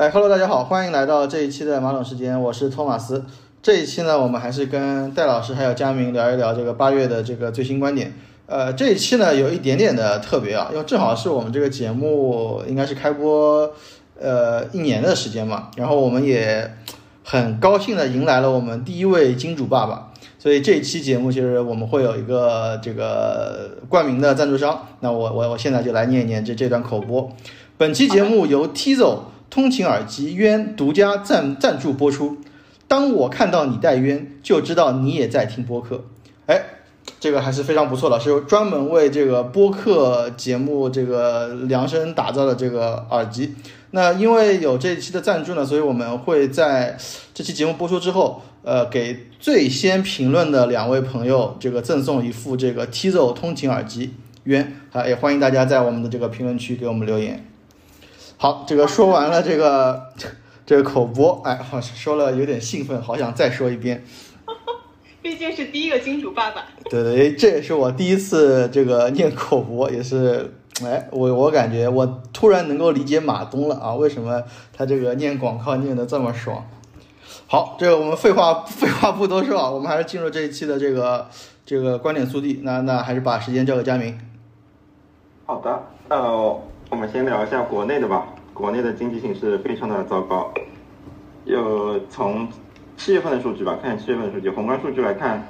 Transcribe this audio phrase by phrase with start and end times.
[0.00, 3.22] 哎，Hello，大家好，欢迎来到这一期的马桶时间，我是托马斯。
[3.60, 8.14] 这一期呢，我们还是跟戴老师还有佳明聊一聊这个八月的这个最新观点。
[8.46, 13.70] 呃，这一期呢有一点点的特别啊，因为正好是我们这个节目应该是开播
[14.18, 16.74] 呃一年的时间嘛，然后我们也
[17.22, 20.10] 很高兴的迎来了我们第一位金主爸爸。
[20.38, 27.30] 所以这一期节目其实我们会有一个这个冠名的赞助商，那我我我现在就来念一念这这段口播。
[27.76, 29.18] 本期节目由 Tizo
[29.50, 32.38] 通勤耳机渊独家赞赞助播出。
[32.88, 36.04] 当我看到你戴渊，就知道你也在听播客。
[36.46, 36.62] 哎，
[37.18, 43.54] 这个还是非常不错的，是专门为这个播客节目这个量身打造的这个耳机。
[43.90, 46.96] 那因为有这一期的赞助呢，所以我们会在
[47.34, 48.42] 这期节目播出之后。
[48.62, 54.12] 呃，给最先评论的两位朋友，这个赠送一副这个 Tizo 通勤耳机，
[54.44, 55.06] 冤啊！
[55.06, 57.42] 也欢迎大家在我们的这个评论区给我们留言。
[58.42, 60.02] 好，这个说完了这个
[60.64, 64.02] 这个口播，哎，好说了有点兴奋，好想再说一遍。
[65.20, 66.64] 毕竟是第一个金主爸爸。
[66.88, 74.42] 对对，这也是我第一次这个念口播，也是哎，我我感觉我突然能够理解马东了啊，为什么
[74.74, 76.66] 他这个念广告念的这么爽。
[77.46, 81.28] 好，这个我们废话 废话不多说啊，我们还是进入这一期的这个
[81.66, 82.60] 这个观点速递。
[82.62, 84.18] 那那还是把时间交给佳明。
[85.44, 88.26] 好的，呃，我们先聊一下国内的吧。
[88.52, 90.52] 国内的经济形势非常的糟糕。
[91.44, 92.48] 有从
[92.96, 95.46] 七月份的数据吧，看七月份的数据，宏观数据来看，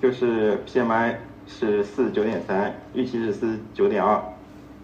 [0.00, 4.18] 就是 PMI 是四十九点三，预期是四十九点二。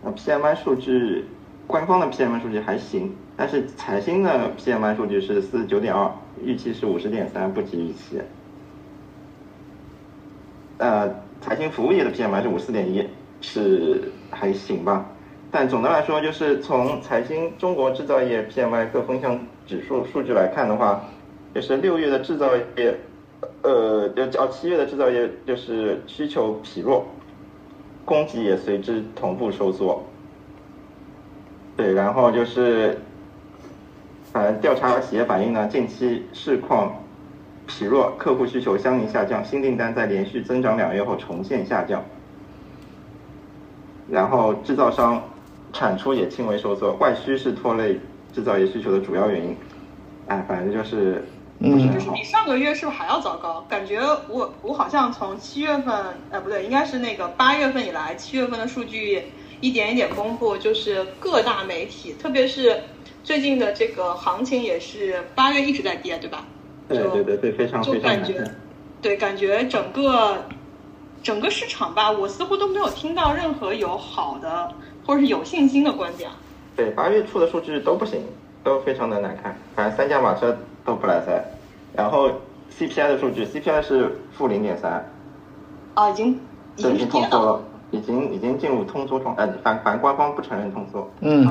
[0.02, 1.24] 那 PMI 数据，
[1.66, 3.14] 官方的 PMI 数据还行。
[3.34, 6.12] 但是财新的 PMI 数据是四十九点二，
[6.44, 8.20] 预期是五十点三，不及预期。
[10.76, 11.08] 呃，
[11.40, 13.08] 财新服务业的 PMI 是五四点一，
[13.40, 15.06] 是还行吧。
[15.52, 21.04] 但总的来说，就是从财新中国制造业 PMI 各分项指数数据来看的话，
[21.54, 22.98] 就是六月的制造业，
[23.62, 27.04] 呃，就较七月的制造业就是需求疲弱，
[28.04, 30.02] 供给也随之同步收缩。
[31.76, 32.98] 对，然后就是。
[34.32, 37.04] 反正调查企业反映呢，近期市况
[37.66, 42.02] 疲弱，客户需求相应下降，新订单在连续增长两月后重现下降。
[44.08, 45.22] 然后制造商
[45.72, 47.98] 产出也轻微收缩，外需是拖累
[48.32, 49.56] 制造业需求的主要原因。
[50.26, 51.24] 哎，反正就是
[51.58, 53.64] 不是就是比上个月是不是还要糟糕？
[53.68, 55.94] 感觉我我好像从七月份，
[56.30, 59.24] 呃不对，应该是那个八月份以来，七月份的数据
[59.60, 62.80] 一点一点公布，就是各大媒体，特别是。
[63.24, 66.44] 最近的这个行情也是八月一直在跌，对吧？
[66.88, 68.42] 对对对对，非常就感觉，
[69.00, 70.44] 对感觉整个
[71.22, 74.72] 整个市场吧，我似乎都没有听到任何有好的
[75.06, 76.30] 或者是有信心的观点。
[76.74, 78.24] 对，八月初的数据都不行，
[78.64, 81.42] 都非常的难看，反正三驾马车都不来塞。
[81.94, 82.30] 然后
[82.76, 85.08] CPI 的数据，CPI 是负零点三。
[85.94, 86.40] 啊，已经
[86.76, 87.62] 已经通缩了。
[87.90, 91.06] 已经已经进入通缩状态，反反正官方不承认通缩。
[91.20, 91.46] 嗯，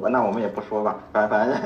[0.00, 1.56] 我那我们也不说吧，反反正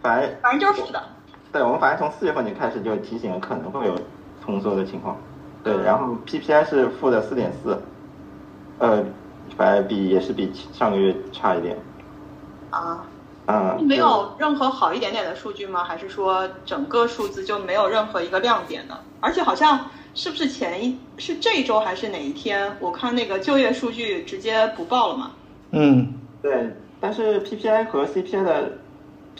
[0.00, 1.02] 反正反正就是负的。
[1.50, 3.98] 对，我们反正从四月份就开始就提醒了可能会有
[4.40, 5.16] 通缩的情况。
[5.62, 7.80] 对，然后 PPI 是负的四点四，
[8.78, 9.04] 呃，
[9.56, 11.76] 反正比也是比上个月差一点。
[12.70, 13.04] 啊。
[13.46, 13.84] 嗯。
[13.84, 15.84] 没有任何好一点点的数据吗？
[15.84, 18.98] 还是说整个数字就没有任何一个亮点呢？
[19.20, 19.80] 而且好像。
[20.14, 22.70] 是不是前一是这周还是哪一天？
[22.80, 25.30] 我看那个就业数据直接不报了嘛？
[25.70, 26.12] 嗯，
[26.42, 26.70] 对。
[27.00, 28.72] 但是 PPI 和 CPI 的，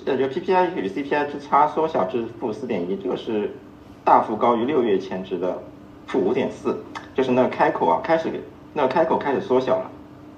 [0.07, 3.55] 呃，就 PPI 与 CPI 之差缩小至负四点一，这个是
[4.03, 5.63] 大幅高于六月前值的
[6.07, 6.77] 负五点四，
[7.15, 8.29] 就是那个开口啊，开始
[8.73, 9.91] 那个开口开始缩小了。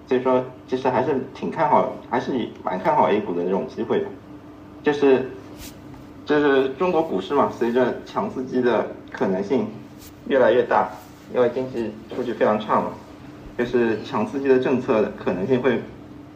[0.09, 2.33] 所以说，其实还是挺看好，还是
[2.63, 4.07] 蛮看好 A 股的这种机会的。
[4.83, 5.31] 就是，
[6.27, 9.67] 就是中国股市嘛，随着强刺激的可能性。
[10.27, 10.89] 越来越大，
[11.35, 12.93] 因为经济数据非常差嘛，
[13.59, 15.83] 就是强刺激的政策可能性会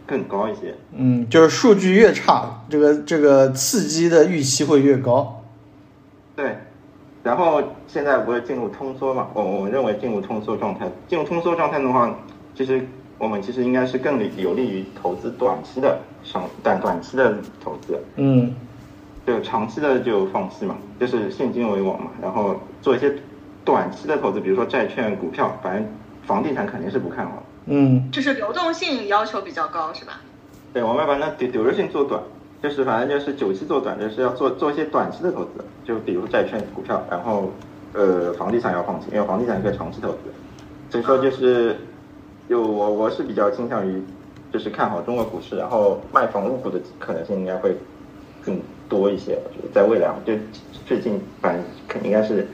[0.06, 0.74] 更高一些。
[0.92, 5.42] 嗯，就是数据越差，这个这个刺激的预期会越高。
[6.36, 6.58] 对，
[7.28, 9.28] 然后现在不是进入通缩嘛？
[9.34, 12.18] 我我认为进入通缩状态，进入通缩状态的话，
[12.54, 12.80] 其实
[13.18, 18.02] 我们其实应该是更有利于投资短期的上短短期的投资。
[18.16, 18.54] 嗯，
[19.26, 23.14] 就长期的就放弃嘛，就是现金为王嘛，然后做一些。
[23.64, 25.86] 短期的投资，比如说债券、股票，反正
[26.24, 27.42] 房地产肯定是不看好。
[27.66, 30.22] 嗯，就是流动性要求比较高，是吧？
[30.72, 32.22] 对，我们把那流流动性做短，
[32.62, 35.50] 就是反正就是久期做短，就是要做做一些短期的投资，
[35.84, 37.52] 就比如债券、股票，然后
[37.92, 40.18] 呃房地产要放弃，因为房地产是个长期投资。
[40.90, 41.76] 所以说就是，
[42.48, 44.02] 就我我是比较倾向于，
[44.52, 47.76] 就是看好中国股市，然后卖房入股的可能性应该会
[48.42, 49.38] 更多一些。
[49.44, 50.32] 我觉得在未来，就
[50.86, 52.46] 最近反正肯定应该是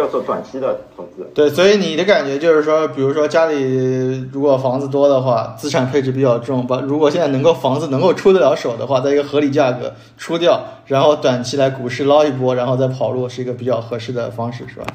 [0.00, 1.28] 要做短期的投资。
[1.34, 14.86] 对，所以你的感觉就是说，比如说家里如果房子多的话，资产配置比较重，把如果现在能够房子能够出得了手的话，在一个合理价格出掉，然后短期来股市捞一波，然后再跑路，是一个比较合适的方式，是吧？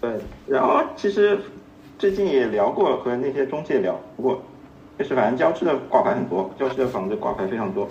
[0.00, 0.10] 对，
[0.46, 1.38] 然后其实
[1.98, 4.42] 最近也聊过和那些中介聊，不过
[4.98, 7.88] 就是反正郊区的挂牌很多，郊区的房子挂牌非常多。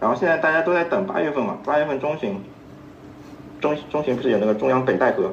[0.00, 2.40] 然后现在大家都在等八月份嘛，八月份中旬，
[3.60, 5.30] 中中旬不是有那个中央北戴河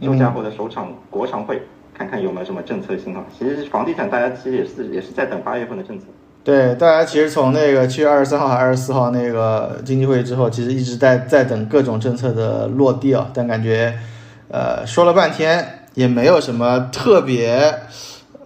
[0.00, 1.62] 休假后的首场国常会，
[1.94, 3.24] 看看有没有什么政策信号。
[3.36, 6.06] 其实房地产大家其实也是也是在等八月份的政策。
[6.44, 13.92] 对，大家其实从那个七月二十三号还是二十四号那个经济会议之后，其实一直在在等各种政策的落地啊，但感觉，
[14.50, 17.74] 呃，说了半天也没有什么特别，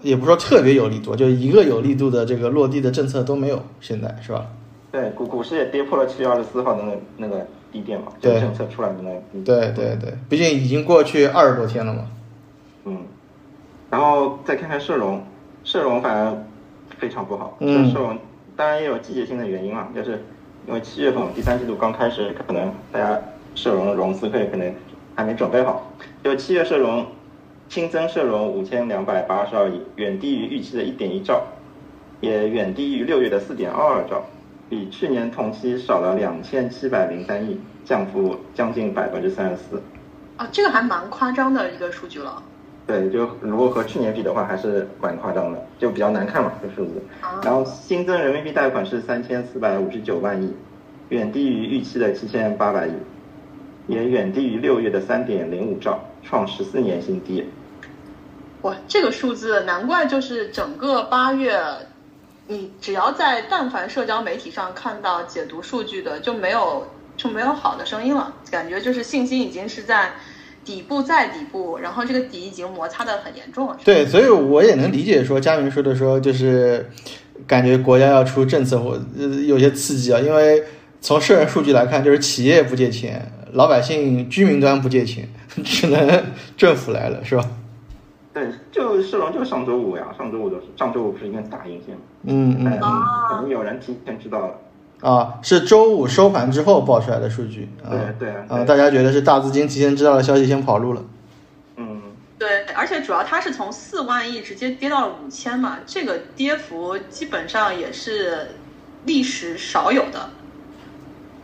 [0.00, 4.46] 也不说特别有力度，就一个有力度的这个落地的政策都没有，现在是吧？
[4.90, 9.42] 对，股股市也跌破了七月二十四号的那那个低点嘛，对政策出来的那。
[9.42, 12.06] 对对对，毕竟已经过去二十多天了嘛。
[12.84, 12.98] 嗯，
[13.90, 15.24] 然后再看看社融，
[15.64, 16.36] 社融反而
[16.98, 17.56] 非常不好。
[17.60, 18.18] 嗯社融
[18.54, 20.22] 当然也有季节性的原因嘛，就是
[20.66, 23.20] 因为七月份第三季度刚开始，可能大家
[23.54, 24.74] 社融融资会可能
[25.14, 25.90] 还没准备好。
[26.22, 27.06] 就七月社融
[27.68, 31.42] 新增社融五千两百八十二亿，远低于预期的一点一兆，
[32.20, 34.24] 也远低于六月的四点二二兆，
[34.68, 39.82] 比去年同期少了两千七百零三亿，降幅将近百分之三十四。
[40.36, 42.42] 啊，这个还蛮夸张的一个数据了。
[42.86, 47.02] 对，就如果和去年比的话，还是蛮夸张的，就比较难看嘛，这数字。
[47.20, 50.52] 啊然后新增人民币贷款是三千四百五十九万亿，
[51.10, 52.92] 远低于预期的七千八百亿，
[53.86, 57.44] 也远低于六月的三点零五兆，创十四年新低。
[58.62, 61.60] 哇，这个数字难怪就是整个八月，
[62.52, 70.10] 你只要在但凡社交媒体上看到解读数据的，就没有就没有好的声音了，感觉就是信心已经是在
[70.64, 73.76] 底部在底部，然后这个底已经摩擦的很严重了。
[73.82, 76.90] 对，所以我也能理解说佳明说的说就是
[77.46, 80.62] 感觉国家要出政策或呃有些刺激啊，因为
[81.00, 85.28] 从社人数据来看，就是企业不借钱，老百姓居民端不借钱，
[85.64, 86.24] 只能
[86.56, 87.44] 政府来了，是吧？
[88.32, 94.54] 对，就世龙就上周五呀，上周五的上周五不是一根大阴线吗，嗯嗯嗯，可能有人提前知道了。
[95.02, 97.90] 啊，是周五收盘之后爆出来的数据啊。
[98.18, 101.04] 对对啊大家觉得是大资金提前知道了消息，先跑路了。
[101.76, 102.00] 嗯，
[102.38, 108.48] 对，而且主要它是从四万亿直接跌到了五千嘛，这个跌幅基本上也是
[109.04, 110.30] 历史少有的。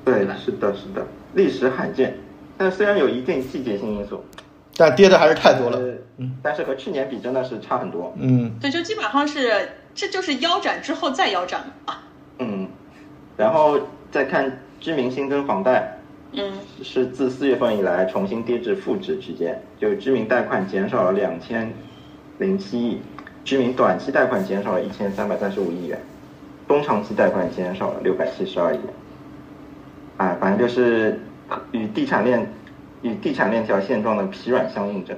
[0.05, 2.17] 对是的，是的，历史罕见。
[2.57, 4.25] 但虽然有一定季节性因素，
[4.77, 5.79] 但跌的还是太多了。
[6.19, 8.13] 呃但是和去年比真的是差很多。
[8.19, 11.97] 嗯，对，就基本上是这就是腰斩之后再腰斩嘛。
[12.39, 12.69] 嗯，
[13.37, 13.79] 然后
[14.11, 15.99] 再看居民新增房贷
[16.33, 21.73] 嗯，是自四月份以来重新跌至负值区间，就居民贷款减少了两千
[22.39, 23.01] 零七亿，
[23.45, 25.99] 居民短期贷款减少了一千三百三十五亿元，
[26.67, 28.87] 中长期贷款减少了六百七十二亿元。
[30.17, 31.21] 啊，反正就是
[31.71, 32.47] 与地产链
[33.03, 35.17] 与地产链条现状的疲软相印证。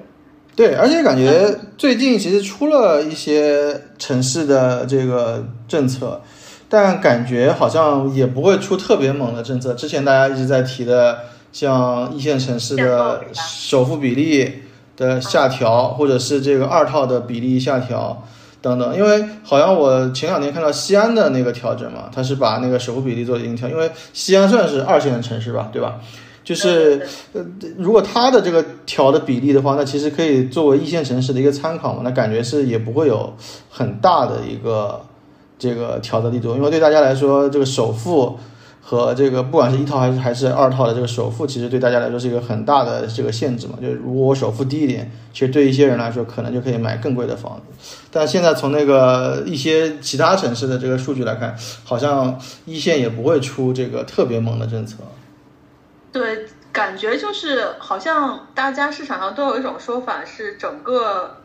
[0.61, 6.21] 对，而且感觉最近其实出了一些城市的这个政策，
[6.69, 9.73] 但感觉好像也不会出特别猛的政策。
[9.73, 11.21] 之前大家一直在提的，
[11.51, 14.65] 像一线城市的首付比例
[14.99, 18.23] 的下调，或者是这个二套的比例下调
[18.61, 18.95] 等等。
[18.95, 25.99] 因为好像我前两天看到西安的那个调整嘛，它是把那个首付比例做了一定调，因为西安算是二线的城市吧，对吧？
[26.43, 27.45] 就是呃，
[27.79, 32.01] 如果它的这个调的比例的话，那其实可以作为一线城市的一个参考嘛。
[32.03, 33.33] 那感觉是也不会有
[33.71, 35.05] 很大的一个
[35.59, 38.39] 这个调的力度，因为对大家来说，这个首付
[38.81, 43.75] 和这个不管是一套还是还是二套的这个首付，其实对大家来说是一个很大的这个限制嘛。
[43.81, 47.87] 就是如果我首付低一点，其实对一些人来说，可能就可以买更贵的房子。
[48.11, 51.55] 但现在从那个一些其他城市的这个数据来看，
[51.85, 54.97] 好像一线也不会出这个特别猛的政策。
[56.13, 61.37] 对，感觉就是好像大家市场上都有一种说法是整个，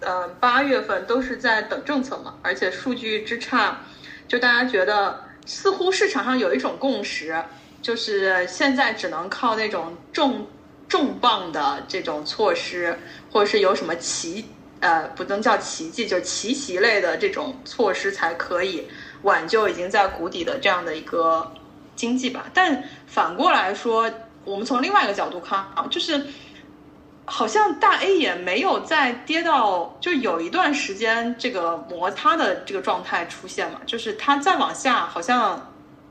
[0.00, 3.80] 呃，八月份都是在等政策嘛，而且数据之差，
[4.26, 7.44] 就大家觉得似乎市场上有一种共识，
[7.82, 10.46] 就是现在只能靠那种重
[10.88, 12.98] 重磅的这种措施，
[13.30, 14.46] 或者是有什么奇
[14.80, 18.88] 呃不能叫奇迹，就是奇袭类的这种措施才可以
[19.22, 21.52] 挽救已经在谷底的这样的一个
[21.96, 22.46] 经济吧。
[22.54, 24.10] 但反过来说，
[24.44, 26.26] 我们从另外一个角度看啊，就是
[27.24, 35.70] 好像大 A 也没有再跌到，就有一段时间这个摩擦的这个状态出现嘛，就是它再往下好像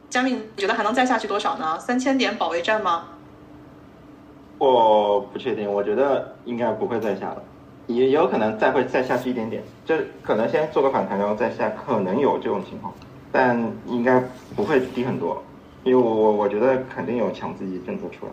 [0.10, 1.78] 佳明，你觉得还能再下去多少呢？
[1.80, 3.06] 三千点保卫战吗？
[4.58, 7.42] 我不确定，我觉得应该不会再下了，
[7.88, 12.94] 也有可能再会再下去一点点，就可能先做个反弹，然后再下，可能有这种情况，
[13.32, 13.58] 但
[13.88, 14.22] 应该
[14.56, 15.42] 不会低很多，
[15.84, 18.32] 因为我我我觉得肯定有强刺激政策出来。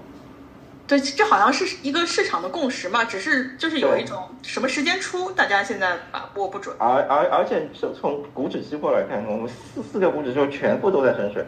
[0.89, 6.77] 对，这好像是一个市场的共识嘛，只是就是有一种什么时间出，大家现在把握不准。
[6.79, 11.45] 而而而且是从股指期货来看，我们四四个股指就全部都在深水，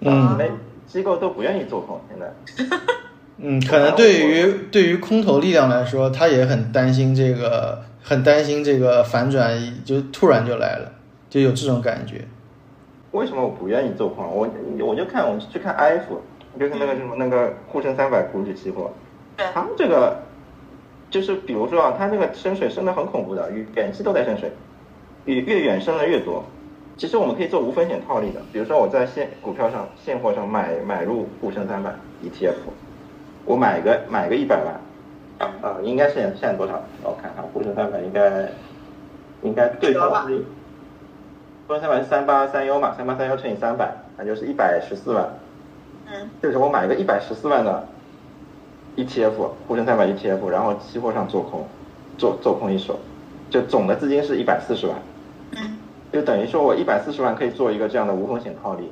[0.00, 0.50] 嗯，没
[0.88, 2.76] 机构都不愿意做空现在。
[3.40, 10.90] 嗯，可能对于 对于空头力量来说，他也很担心这个，很担心这个反转，就突然就来了，
[11.30, 12.26] 就有这种感觉。
[13.12, 14.26] 为什么我不愿意做空？
[14.26, 14.48] 我
[14.86, 16.02] 我就看我去看 IF，
[16.58, 18.90] 就是那个什么那个沪深三百股指期货，
[19.54, 20.18] 他们这个
[21.10, 24.52] 就是比如说啊，它那个深水深的很恐怖的，远期都在深水，
[25.24, 26.44] 越越远深的越多。
[26.96, 31.90] 其实我们可以做无风险套利的，比如说我在现股票上现货上买买入沪深三百
[32.22, 32.54] ETF。
[33.44, 36.82] 我买个买个一百万，啊，应该是现在多少？
[37.02, 38.50] 我看看，沪深三百应该
[39.42, 40.44] 应该对方是
[41.68, 45.28] 沪深三百是三八三幺嘛，三八三幺乘以三百，那就是一百十四万。
[46.10, 47.86] 嗯，就是我买一个一百十四万的
[48.96, 51.66] ETF，沪深三百 ETF，然后期货上做空，
[52.16, 52.98] 做做空一手，
[53.50, 54.96] 就总的资金是一百四十万。
[55.56, 55.76] 嗯，
[56.10, 58.90] 就等于说我一百四十万可以做一个这样的无风险套利，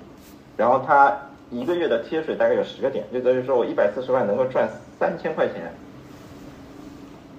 [0.57, 1.17] 然后它。
[1.49, 4.69] 一个月的贴水大概有十个点，就等于说我一百四十万能够赚
[4.99, 5.73] 三千块钱。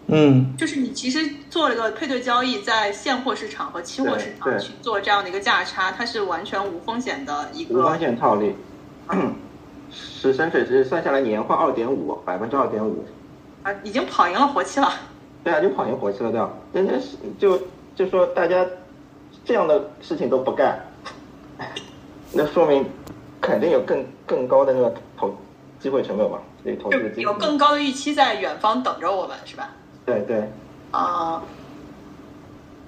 [0.08, 8.56] 嗯，就是你其实做了个配对交易，在现货市场和期货市场去做这样的一个价差，它是完全无风险的一个无风险套利。
[9.92, 13.06] 十深水是算下来年化二点五，百分之二点五。
[13.64, 14.92] 啊，已经跑赢了活期了。
[15.44, 16.50] 对啊，就跑赢活期了，对吧？
[16.74, 17.62] 人家是就
[17.96, 18.66] 就说大家
[19.46, 20.80] 这样的事情都不干，
[22.32, 22.86] 那说明。
[23.40, 25.34] 肯定有更更高的那个投
[25.80, 29.70] 机会成本嘛，这投资有更高的预期在远方等着我们，是吧？
[30.08, 30.50] 对对。
[30.92, 31.44] 啊，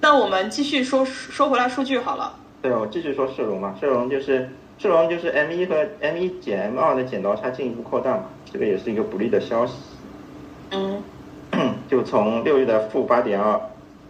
[0.00, 2.34] 那我们继续说说回来数据好了。
[2.62, 4.48] 对，我继续说社融嘛，社融就是
[4.78, 9.74] 社融就是 M 一和 M 一减 M 二的剪刀差进一步扩大嘛，这个也是一个不利的消息。
[10.70, 11.02] 嗯。
[11.88, 13.60] 就从六月的负八点二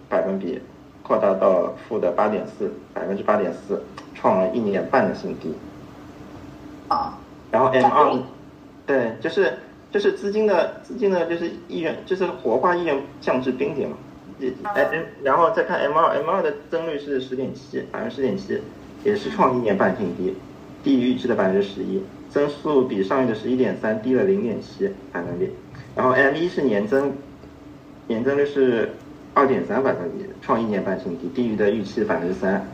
[0.09, 0.61] 百分比
[1.03, 3.83] 扩大到负的八点四百分之八点四，
[4.15, 5.55] 创了一年半的新低。
[6.89, 7.19] 啊，
[7.51, 8.19] 然后 M 二，
[8.87, 9.59] 对，就是
[9.91, 13.97] 就是资金的资金的，就是意愿，就是活化意愿降至冰点嘛。
[14.75, 14.89] 哎，
[15.23, 18.59] 然后再看 M 二，M 二的增率是十点七，百分之十点七，
[19.05, 20.35] 也是创一年半新低，
[20.83, 25.51] 低于预期的百分之十一，增速比上月的十一点三低了零点七百分比。
[25.95, 27.13] 然后 M 一是年增，
[28.07, 28.91] 年增率是
[29.35, 32.67] 二点三百分比，创一年半新低，低于的预期百分之三。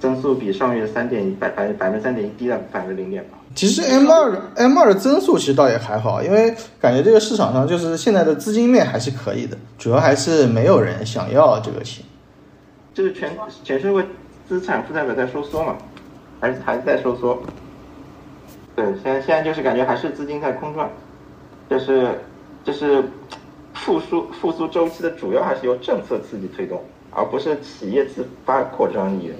[0.00, 3.38] 增速比上月三点一百百百分之三点一低了百分之零点八。
[3.54, 12.04] 其实 M 二的 M 二的增速其实倒也还好，因为感觉这个市场上就是现在的资金面还是可以的，主要还是没有人想要这个钱。
[12.92, 14.04] 就是全全社会
[14.48, 15.76] 资产负债表在收缩嘛，
[16.40, 17.42] 还是还是在收缩。
[18.76, 20.90] 对，现在现在就是感觉还是资金在空转，
[21.70, 22.08] 就是
[22.64, 23.04] 就是
[23.72, 26.82] 复苏复苏周期的主要还是由政策刺激推动，
[27.12, 29.36] 而不是企业自发扩张意愿。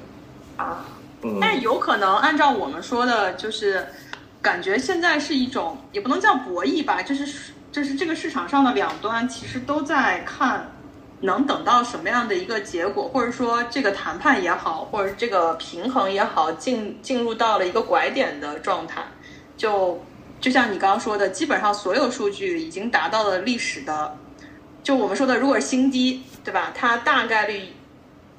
[0.56, 0.85] 啊，
[1.23, 3.85] 嗯但有可能按照我们说的，就是
[4.44, 10.70] 感觉现在是一种也不能叫博弈吧，就是就是这个市场上的两端其实都在看
[11.20, 19.02] 能等到什么样的一个结果，或者说这个谈判也好，或者这个平衡也好，进进入到了一个拐点的状态。
[19.56, 19.98] 就
[20.42, 24.14] 就像你刚刚说的，基本上所有数据已经达到了历史的，
[24.82, 26.70] 就我们说的，如果是新低，对吧？
[26.74, 27.62] 它大概率。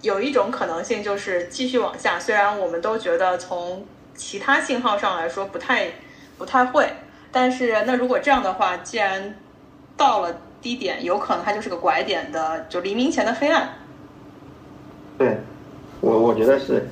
[0.01, 3.83] 有一种可能性就是继续往下，虽然我们都觉得从
[4.15, 5.91] 其他信号上来说不太
[6.37, 6.89] 不太会，
[7.31, 9.35] 但是那如果这样的话，既然
[9.95, 13.69] 到了低点，有可能它就是个拐点的，就黎明前的黑暗。
[15.17, 15.37] 对，
[16.01, 16.87] 我我觉得是。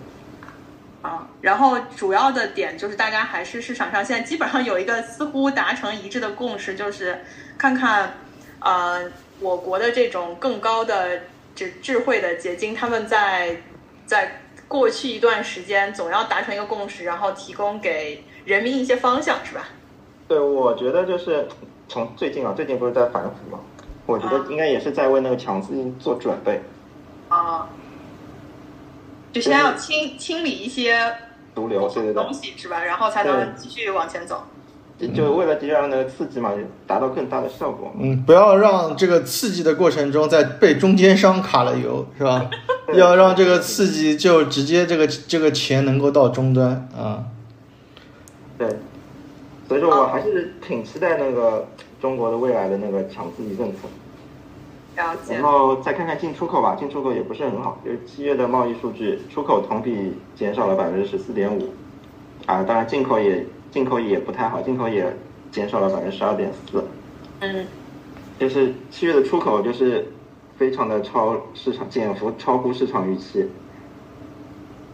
[1.01, 7.20] 啊，然后主要的点就是大家还是市场上现在基本上有一个似乎达成一致的共识，就是
[7.58, 8.13] 看看
[8.60, 11.22] 呃我国的这种更高的。
[11.56, 13.56] 智智慧的结晶，他们在
[14.08, 19.67] 在过去一段时间总要达成一个共识，然后提供给人民一些方向，是吧？
[20.27, 21.48] 对，我觉得就是
[21.88, 23.60] 从最近啊，最近不是在反腐嘛，
[24.05, 26.62] 我觉得应该也是在为那个强资金做准备。
[27.29, 27.67] 啊，
[29.32, 31.13] 就先要清清理一些
[31.53, 32.84] 毒瘤，对对对，东西是吧？
[32.84, 34.43] 然后才能继续往前走。
[35.13, 36.53] 就为了这样的刺激嘛，
[36.88, 37.91] 达到更大的效果。
[38.00, 42.50] 嗯，不要让这个刺激的过程中在被中间商卡了油，是吧？
[42.96, 47.25] 要让这个刺激就直接这个这个钱能够到终端啊。
[48.58, 48.68] 对，
[49.68, 51.68] 所以说我还是挺期待那个
[52.02, 53.80] 中国的未来的那个强刺激政策。
[54.96, 55.44] 了解然。
[55.44, 61.74] 后再看看进出口吧，进出口也不是很好，就是七月的贸易数据，出口同比减少了百分之十四点五，
[62.46, 65.16] 啊，当然进口也进口也不太好，进口也
[65.52, 66.84] 减少了百分之十二点四，
[67.40, 67.66] 嗯
[68.40, 70.12] 就是七月的出口就是
[70.63, 73.46] 非常的超市场，减幅超乎市场预期，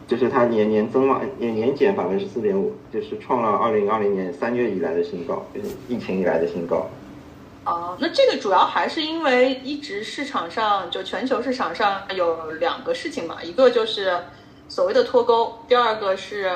[0.08, 6.90] 就是它年年增嘛，年年减百分之四点五，就是创了二零二零年三月以来的新高，就是疫情以来的新高。
[7.66, 14.12] 哦，那这个主要还是因为一直市场上就全球市场上有两个事情嘛，一个就是
[14.68, 16.52] 所谓的脱钩，第二个是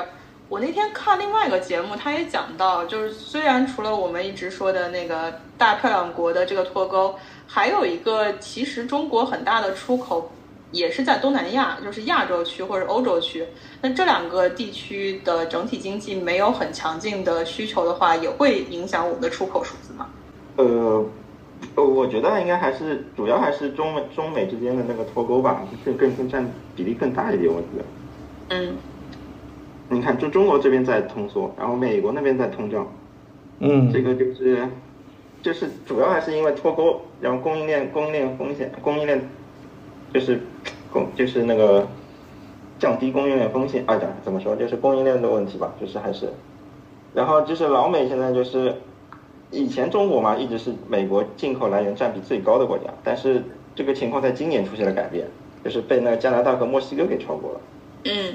[0.48, 7.14] 我那天看另外一个节目，他也讲到，就是虽然除了我们一直说的那个大漂亮国的这个脱钩，
[7.46, 10.30] 还有一个其实中国很大的出口
[10.72, 13.46] 也是在东南亚，就是亚洲区或者欧洲区。
[13.80, 20.08] 那这两个地区的整体经济没有很强劲的需求的话，也会影响我们的出口数字吗？
[20.56, 21.04] 呃，
[21.76, 27.84] 呃我觉得应该还是主要还是中美中美之间的那个脱钩吧，更更更占比例更大一点，我觉得。
[28.50, 28.76] 嗯
[29.90, 32.90] 你看，中中国这边在通缩，然后美国那边在通胀，
[33.58, 34.66] 嗯，这个就是
[35.42, 39.18] 就是主要还是因为脱钩，然后供应链供应链风险，供应链
[40.12, 40.42] 就是
[40.92, 41.86] 供就是那个
[42.78, 46.30] 降低供应链风险啊，讲怎么说，就是供应链的问题吧，就是还是，
[47.14, 48.76] 然后就是老美现在就是
[49.50, 53.42] 以前中国嘛一直是美国进口来源占比最高的国家，但是
[53.74, 55.26] 这个情况在今年出现了改变，
[55.64, 57.60] 就是被那个加拿大和墨西哥给超过了。
[58.04, 58.34] 嗯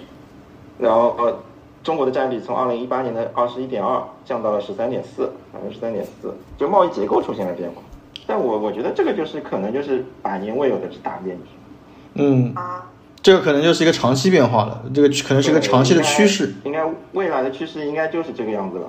[0.79, 1.37] 然后呃，
[1.83, 7.83] 中国的占比从二零一八年的二十一点二降到了十三点四，百分之十三点四，就贸易结构出现了变化。
[8.29, 11.43] 但我我觉得这个就是可能就是百年未有的大变局。
[12.13, 12.85] 嗯，啊
[13.23, 16.53] 这个可能就是一个长期变化了，这个可能是一个长期的趋势。
[16.63, 18.85] 应该，应该未来的趋势应该就是这个样子了。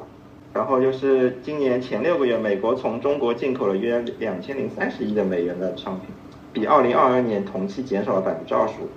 [0.53, 6.11] 然后就是今年前六个月，美国从中国进口了约两千零三十亿的美元的商品，
[6.53, 8.89] 比二零二二年同期减少了百分之二十五。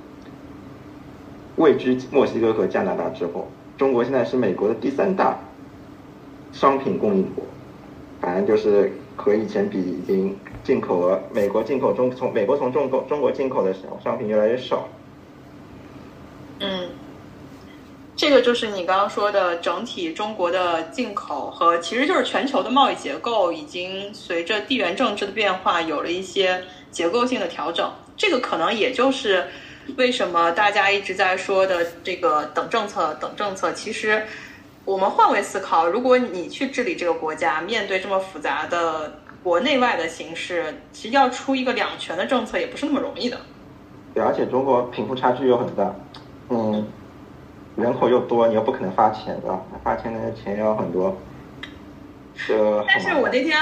[1.55, 5.39] 位居墨西哥和加拿大之后，中国现在是美国的第三大
[6.51, 7.45] 商品供应国，
[8.19, 13.73] 反正就是和以前比，已经进口额美国进口中从美国从中国中国进口的
[14.03, 14.87] 商品越来越少。
[16.59, 16.89] 嗯，
[18.15, 27.91] 这个就是你刚刚说的整体中国的进口和其实就是全球的贸易结构已经随着地缘政治的变化有了一些结构性的调整。
[28.15, 29.47] 这个可能也就是
[29.97, 33.73] 为什么大家一直在说的这个等政策、等政策。
[33.73, 34.23] 其实
[34.85, 43.37] 我们换位思考，如果你去治理这个国家，面对这么复杂的国内外的形势，其实要出一个两全的政策也不是那么容易的。
[44.13, 45.95] 对，而且中国贫富差距又很大，
[46.49, 46.85] 嗯，
[47.77, 49.61] 人口又多，你又不可能发钱，对吧？
[49.83, 51.17] 发钱的钱要很多，
[52.35, 53.59] 是但是我那天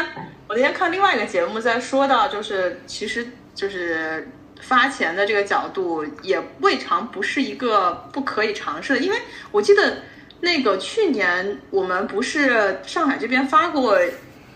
[0.47, 4.27] 我那天看另外一个节目在说到，就是其实就是
[4.59, 9.17] 发钱的这个角度，也未尝不是一个不可以尝试的，因为
[9.51, 9.97] 我记得
[10.41, 13.95] 那个去年我们不是上海这边发过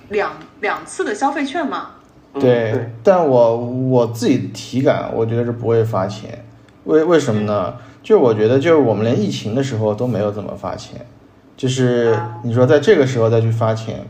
[0.10, 1.92] 两两次的消费券吗？
[2.34, 6.44] 嗯对对，但我我自己体感，我觉得是不会发钱。
[6.84, 7.76] 为为什么呢？
[8.04, 11.06] 就是我觉得，就是我们连疫情的时候都没有怎么发钱，
[11.56, 14.06] 就是你说在这个时候再去发钱，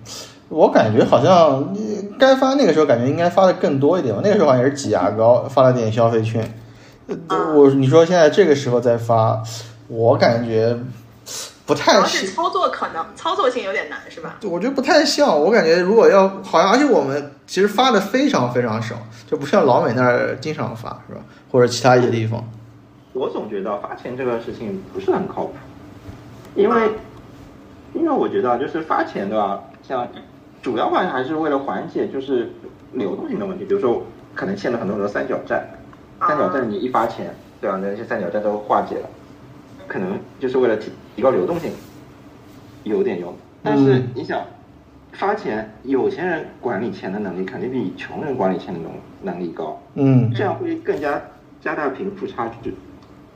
[0.49, 1.75] 我感觉好像呃
[2.17, 4.21] 该发那个时候感觉应该发的更多一点吧。
[4.23, 6.51] 那个时候好像也是挤牙膏，发了点消费券。
[7.27, 9.41] 呃我你说现在这个时候再发，
[9.87, 10.75] 我感觉
[11.65, 14.37] 不太是操作可能操作性有点难，是吧？
[14.43, 21.21] 我觉得不太像，我感觉如果要好像，而且我们其实发的非常非常少，就不像老美那儿经常发，是吧？
[21.51, 22.43] 或者其他一些地方。
[23.13, 25.53] 我总觉得发钱这个事情不是很靠谱，
[26.53, 26.89] 因为
[27.93, 29.59] 因为我觉得啊就是发钱对吧？
[29.87, 30.07] 像
[30.61, 32.51] 主要话还是为了缓解就是
[32.91, 34.03] 流动性的问题，比如说
[34.35, 35.65] 可能欠了很多很多三角债，
[36.19, 37.79] 三角债你一发钱，对吧？
[37.81, 39.07] 那些三角债都化解了，
[39.87, 41.71] 可能就是为了提提高流动性，
[42.83, 43.33] 有点用。
[43.63, 44.45] 但是嗯你想
[45.13, 49.81] 发钱，有钱人管理钱的能力肯定比穷人管理钱的能能力高。
[49.93, 51.21] 嗯这样会更加
[51.61, 52.73] 加大贫富差距。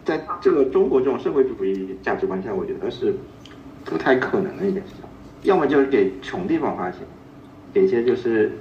[0.05, 3.15] 在这个中国这种社会主义价值观下，我觉得是
[3.85, 5.03] 不太可能的一件事情。
[5.43, 6.99] 要么就是给穷地方发钱，
[7.73, 8.51] 给一些就是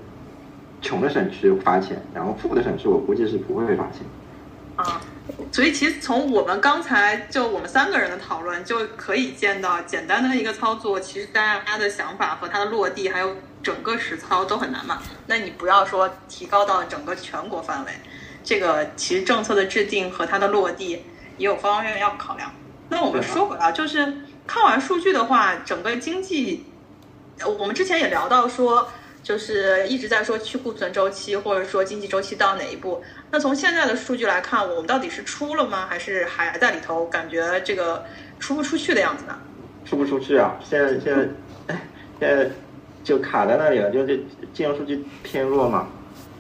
[0.81, 4.07] 穷的省区发钱，然后富的省区我估计是不会发钱。
[4.77, 5.01] 啊，
[5.53, 15.01] 所以其实从我们刚才就我们三个人的讨论就可以见到，简单的一个操作，其实大家的想法和它的落地，还有整个实操都很难嘛。
[15.27, 17.93] 那你不要说提高到整个全国范围，
[18.43, 21.05] 这个其实政策的制定和它的落地
[21.37, 22.53] 也有方方面面要考量。
[22.89, 24.13] 那我们说回来，就是
[24.47, 26.67] 看完数据的话，整个经济，
[27.59, 28.89] 我们之前也聊到说，
[29.23, 33.03] 就是一直在说去库存周期，或者说经济周期到哪一步。
[33.31, 35.87] 那从现在的数据来看，我们到底是出了吗？
[35.89, 37.05] 还是还在里头？
[37.07, 38.05] 感觉这个
[38.39, 39.39] 出不出去的样子呢？
[39.85, 40.57] 出不出去啊？
[40.63, 41.29] 现在现在
[42.19, 42.51] 现在
[43.05, 45.89] 就卡在那里了，就是金融数据偏弱嘛，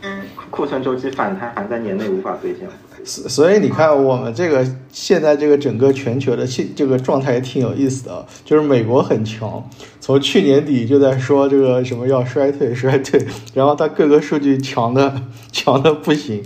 [0.03, 2.68] 嗯，库存周期反弹还在年内无法兑现。
[3.05, 9.70] 所所以你看，我们这个现在这个整个全球的现这个状态也挺有意思的啊，就是美国很强，
[10.01, 13.24] 从去年底就在说这个什么要衰退衰退，
[13.55, 15.22] 然后它各个数据强的
[15.53, 16.44] 强的不行，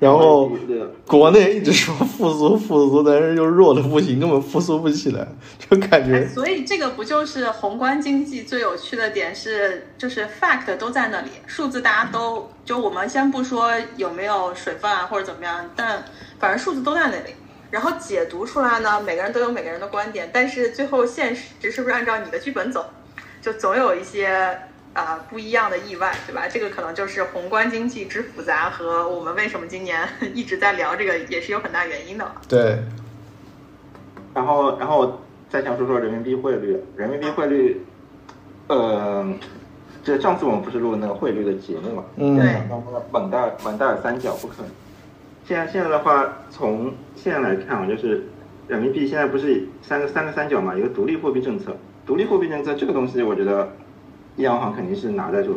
[0.00, 0.50] 然后
[1.06, 5.26] 国内一直说复苏复苏，但是又弱的不行，根本复苏不起来，
[5.58, 16.04] 就感觉哎所以这个不就是宏观经济最有趣的点是，就是 fact 都在那里，数字大家都就我们先不说有没有水分啊或者怎么样，但
[16.38, 17.34] 反正数字都在那里。
[17.70, 22.86] 然后解读出来呢，每个人都有每个人的观点，但是最后现实是不是按照你的剧本走，
[23.42, 24.56] 就总有一些
[24.94, 26.48] 啊、呃不一样的意外，对吧？
[26.48, 32.34] 这个可能就是宏观经济之复杂和我们为什么今年 一直在聊这个也是有很大原因的了。
[32.48, 32.78] 对，
[34.32, 36.80] 然后，然后再想说说人民币汇率。
[36.96, 37.84] 人民币汇率，
[38.68, 39.26] 呃，
[40.02, 42.04] 这上次我们不是录那个汇率的节目嘛？
[42.16, 44.70] 嗯对然后蒙代尔蒙代尔三角不可能。
[45.46, 48.24] 现在现在的话，从现在来看啊，就是
[48.68, 51.76] 人民币现在不是三个三个三角嘛，一个独立货币政策。
[52.06, 53.70] 独立货币政策这个东西，我觉得
[54.36, 55.52] 央行肯定是拿在手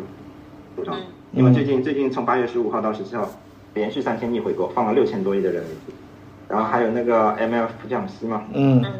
[0.76, 3.30] 手上，嗯因为最近最近从八月十五号到十七号，
[3.74, 5.94] 连续三天逆回购，放了六千多亿的人民币，
[6.48, 8.82] 然后还有那个 MLF 降息嘛，嗯。
[8.84, 8.94] 嗯。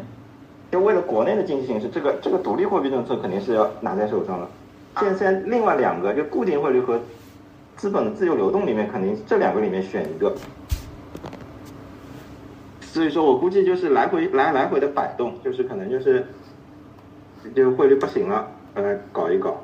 [0.70, 4.46] 就为了国内的经济形势，这个这个独立货币政策肯定是要拿在手上了。
[5.00, 7.00] 现在现在另外两个，就固定汇率和
[7.74, 10.34] 资本的自由流动里面，肯定这两个里面选一个。
[12.82, 16.26] 所以说我估计就是来回来来回的摆动，就是可能就是
[17.54, 19.56] 就汇率不行了，呃，搞一搞，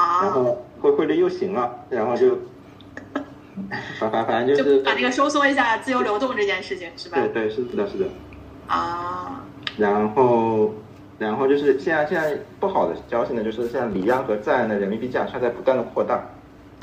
[0.00, 2.38] 然啊，后汇汇率又行了，然后就
[4.00, 7.18] 反反反正就就是把那个收缩一下自由流动这件事情是吧？
[7.18, 8.06] 对对是的是的。
[8.66, 9.44] 啊，
[9.76, 10.72] 然后，
[11.18, 16.22] 然后就是现在现在不好的消息呢，就是现在离岸和在岸的人民币价差在不断的扩大，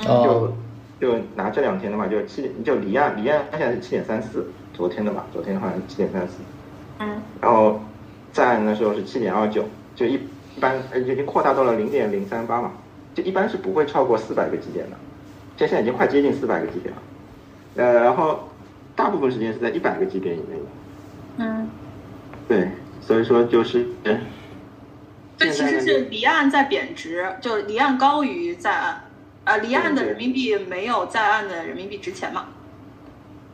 [0.06, 0.52] 哦，
[1.00, 6.34] 就就拿这两天的嘛，就七就离岸离岸现在是七点三四，昨天的嘛，昨天好像是七点三四，
[7.00, 7.20] 嗯。
[7.40, 7.80] 然后
[8.32, 9.64] 在岸的时候是七点二九，
[9.96, 10.14] 就一
[10.56, 12.70] 一般呃已经扩大到了零点零三八嘛，
[13.14, 14.96] 就一般是不会超过四百个基点的，
[15.56, 17.02] 这现在已经快接近四百个基点了，
[17.76, 18.48] 呃，然后
[18.94, 20.64] 大部分时间是在一百个基点以内的。
[21.38, 21.68] 嗯，
[22.46, 23.86] 对，所以说就是，
[25.36, 29.04] 这其实是离岸在贬值，就离岸高于在岸，
[29.44, 32.46] 呃，离岸的人民币没有在岸的人民币值钱嘛？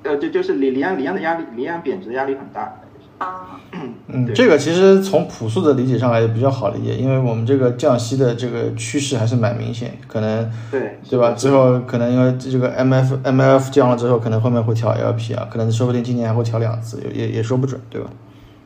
[0.02, 2.80] 呃，就就是离离岸离岸的压力，离岸贬值的压力很大。
[3.18, 3.60] 啊，
[4.08, 11.32] 嗯，对这个其实从朴素的理解上来也比较好理解，因为我们这个降息的这个趋势还是蛮明显，可能对，对吧？
[11.32, 18.10] 之后可能因为这个 M F M L F 降了之后，可能后面会调 L P 啊，可能说不定今年还会调两次，也也也说不准，对吧？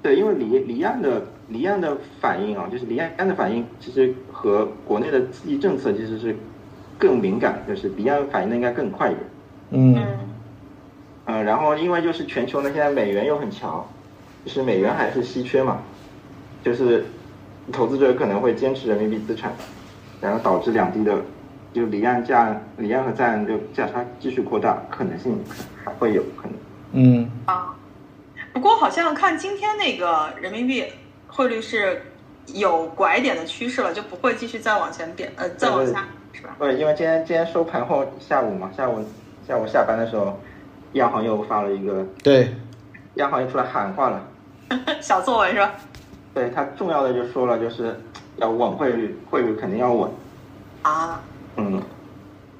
[0.02, 6.36] 对，因为离离岸的离岸的反应啊，就是离岸的反应，其实和国内的刺激政策其实是
[6.96, 9.26] 更敏感，就是离岸反应的应该更快一点。
[9.70, 10.06] 嗯嗯
[11.26, 13.84] 呃，然后因为就是全球呢，现在美元又很强，
[14.48, 15.82] 就是美元还是稀缺嘛，
[16.64, 17.04] 就是
[17.70, 19.52] 投资者可能会坚持人民币资产，
[20.22, 21.14] 然后导致两地的
[21.74, 25.38] 就离岸价离岸和在岸的价差继续扩大，可能性
[25.84, 26.52] 还会有可能。
[26.92, 27.76] 嗯啊，
[28.54, 30.86] 不过好像看今天那个人民币
[31.26, 32.00] 汇率是
[32.54, 36.56] 有拐点的趋势了，就不会继续再往前贬，呃，再往下是吧？
[36.58, 39.04] 对，因为今天今天收盘后下午嘛，下午
[39.46, 40.40] 下午下班的时候，
[40.92, 42.54] 央行又发了一个，对，
[43.16, 44.26] 央行又出来喊话了，
[45.00, 45.74] 小作文是吧？
[46.34, 47.98] 对它重要的就说了，就是
[48.36, 50.10] 要稳汇率，汇率肯定要稳，
[50.82, 51.20] 啊，
[51.56, 51.82] 嗯，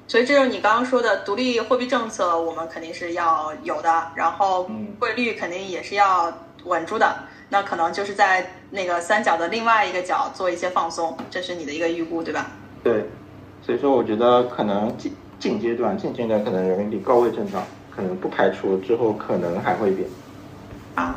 [0.07, 6.31] 所以这就是你刚刚说的独立货币政策，我们肯定是要有的，然后嗯汇率肯定也是要
[6.65, 7.15] 稳住的。
[7.51, 12.47] 那可能就是在那个三角的另外一个角做一些放松，这是你的一个预估，对吧？
[12.83, 13.05] 对，
[13.61, 17.63] 所以说我觉得可能近近阶段近阶段可能人民币高位震荡，
[17.95, 20.07] 可能不排除之后可能还会变，
[20.95, 21.15] 啊，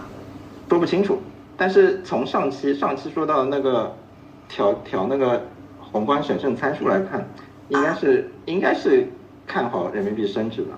[0.73, 1.19] 说不清楚。
[1.55, 3.95] 但是从上期上期说到那个
[4.49, 5.43] 调调那个
[5.79, 7.29] 宏观审慎参数来看，
[7.69, 9.07] 应该是应该是
[9.47, 10.69] 看好人民币升值的。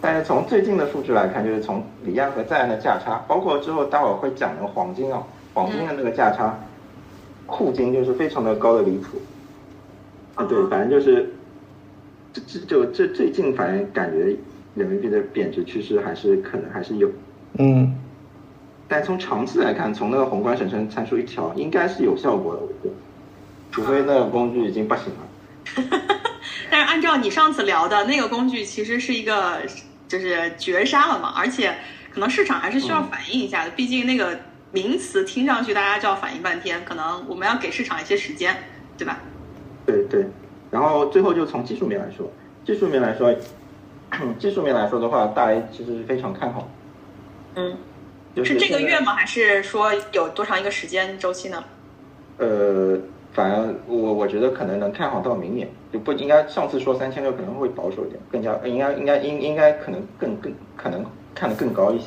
[0.00, 5.22] 但是从最近的数据来看，就是从离岸和在岸的价差，包括之后待会儿会讲的黄金啊，
[5.54, 6.58] 黄金的那个价差，
[7.46, 9.18] 库金就是非常的高的离谱。
[10.34, 11.32] 啊，对，反正就是
[12.32, 14.36] 这这就这最近反正感觉
[14.74, 17.08] 人民币的贬值趋势还是可能还是有。
[17.58, 17.94] 嗯
[18.88, 22.90] 但从长期来看，从那个宏观审慎参数一调，应该是有效果的，我觉得，
[23.70, 25.92] 除非那个工具已经不行了。
[26.70, 29.58] 但是按照你上次聊的那个工具，其实是一个
[30.08, 31.74] 就是绝杀了嘛，而且
[32.12, 34.38] 可能市场还是需要反应一下的，毕竟那个
[34.72, 38.56] 名词听上去大家就要反应半天，可能我们要给市场一些时间，
[38.96, 39.18] 对吧？
[39.86, 40.26] 对对，
[40.70, 42.30] 然后最后就从技术面来说，
[42.64, 43.34] 技术面来说，
[44.38, 46.68] 技术面来说的话，大 A 其实是非常看好。
[47.54, 47.76] 嗯，
[48.34, 49.14] 就是这个月吗？
[49.14, 51.64] 还是说有多长一个时间周期呢？
[52.38, 52.96] 呃，
[53.32, 62.06] 反正我我觉得可能能看好到明年，就不应该上次说三千六可能会保守一点，更加应该应该应应该可能更更可能看得更高一些。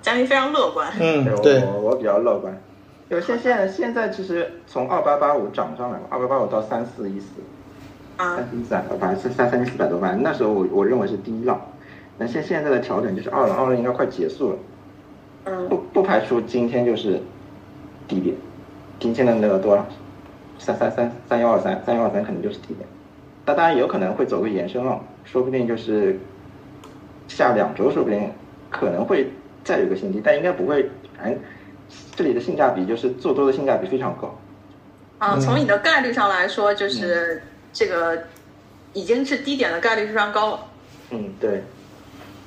[0.00, 0.90] 嘉宾非常乐观。
[1.00, 2.58] 嗯，对对，我我比较乐观。
[3.10, 7.26] 因为现现在现在其实从二八八五涨上来嘛，二八八五到三四一四，
[8.16, 11.60] 啊三四一四百多，反正是三三千四百多万，那时候我我认为是第一浪。
[12.16, 14.58] 那现现在的调整就是二浪，二浪应该快结束了，
[15.44, 17.20] 嗯不不排除今天就是
[18.06, 18.36] 低点，
[18.98, 19.86] 今天的那个多少，
[20.58, 22.86] 三三三三幺二三，三幺二三可能就是低点，
[23.44, 26.18] 但当然有可能会走个延伸了，说不定就是
[27.28, 28.30] 下两周，说不定
[28.70, 29.30] 可能会
[29.64, 31.38] 再有个新低，但应该不会，反正
[32.14, 34.38] 这里的性价比就是做多的性价比非常高。
[35.18, 38.24] 啊，嗯从你的概率上来说，就是这个
[38.92, 40.60] 已经是低点的概率非常高了。
[41.10, 41.62] 嗯，对。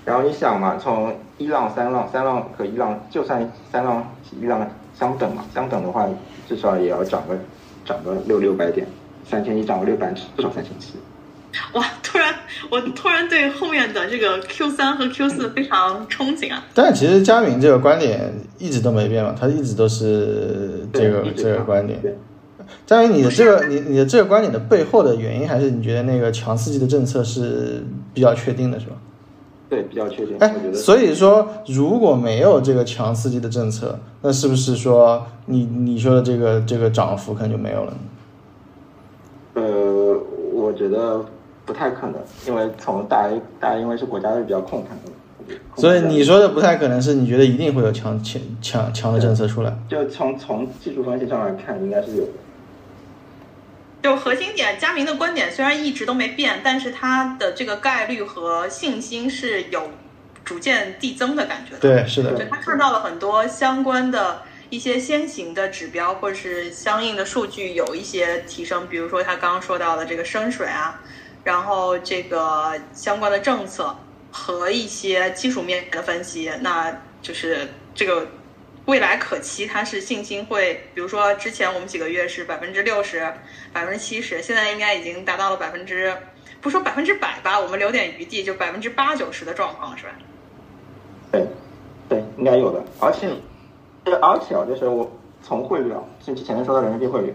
[0.05, 4.05] 然后你想嘛，从一浪、三浪、三浪和一浪，就算三浪、
[4.39, 6.07] 一浪相等嘛，相等的话，
[6.47, 7.37] 至少也要涨个
[7.85, 8.85] 涨个六六百点，
[9.23, 10.93] 三千一涨个六百，至少三千七。
[11.73, 12.33] 哇，突然
[12.69, 16.63] 我突然对后面的这个 Q 三和 Q 四非常憧憬啊！
[16.73, 22.01] 但其实佳明这个观点一直都没变嘛，他一直都是这个这个观点。
[22.01, 22.17] 对，
[22.87, 27.83] 佳明，你的这个你你的这个观点的背后的原因，还是你觉得那个强刺激的政策是
[28.15, 28.95] 比较确定的，是吧？
[29.73, 30.37] 对，比较确定。
[30.39, 30.53] 哎。
[30.73, 37.97] 所以说如果没有这个强刺激的政策，那是不是说你你说的这个这个涨幅可能就没有了呢？
[39.55, 40.19] 呃，
[40.53, 41.25] 我觉得
[41.65, 42.15] 不太可能，
[42.47, 49.75] 因为从大 A 大 A 因为是国家是比较控盘的，所以你说的不太可能是你觉得一定会有强强强强的政策出来。
[49.87, 52.31] 就从从技术分析上来看，应该是有的。
[54.03, 59.89] 就核心点，佳明的观点虽然一直都没变，但是他的这个概率和信心是有
[60.43, 61.79] 逐渐递增的感觉的。
[61.79, 71.01] 对，是的就，他看到了很多相关的一些先行的指标，或者是相应的数据有一些提升，比如说他刚刚说到的这个深水啊，
[71.45, 73.95] 然后这个相关的政策
[74.31, 78.27] 和一些基础面的分析，那就是这个
[78.85, 83.25] 未来可期，它是信心会，比如说之前我们几个月是百分之六十、
[83.71, 86.13] 百分之七十，现在应该已经达到了百分之，
[86.59, 90.11] 不说百分之百吧，我们留点余地，就百分之八九十的状况是吧？
[91.31, 91.47] 对，
[92.09, 92.83] 对，应该有的。
[92.99, 93.29] 而且，
[94.03, 95.09] 这而且啊，就是我
[95.41, 97.33] 从汇率啊，甚至前面说到人民币汇率，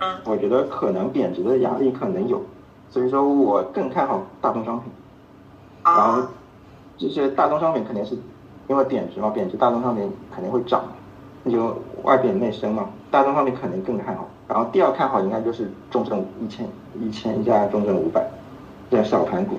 [0.00, 2.44] 嗯我觉得可能贬值的压力可能有，
[2.90, 4.92] 所以说我更看好大宗商品。
[5.84, 6.30] 然后啊，
[6.98, 8.18] 这些大宗商品肯定是
[8.68, 10.84] 因为贬值嘛，贬值大宗商品肯定会涨，
[11.42, 14.28] 那就外贬内升嘛，大宗商品肯定更看好。
[14.46, 16.66] 然后第二看好应该就是中证一千
[17.00, 18.26] 一千加中证五百，
[18.90, 19.58] 这小盘股。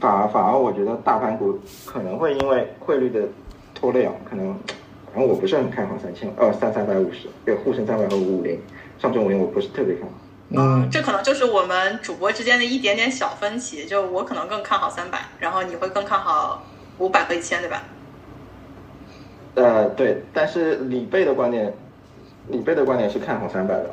[0.00, 3.26] 反而反而我觉得大盘股可能会因为汇率的
[3.74, 4.54] 拖累啊，可能
[5.12, 8.60] 反正我不是很看好三千呃三三百五十，对沪深三百和五五零，
[8.98, 10.14] 上证五零我不是特别看好。
[10.50, 16.62] 嗯，这可能就是我们主播之间的一点点小分歧，就我可能更看好三百，然后你会更看好
[16.98, 17.82] 五百和一千，对吧？
[19.54, 21.72] 呃，对，但是李贝的观点，
[22.48, 23.90] 李贝的观点是看好三百的。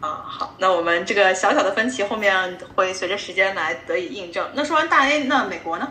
[0.00, 4.46] 啊，好，那我们这个小小的分歧后面会随着时间来得以印证。
[4.54, 5.88] 那说完大 A，那美国呢？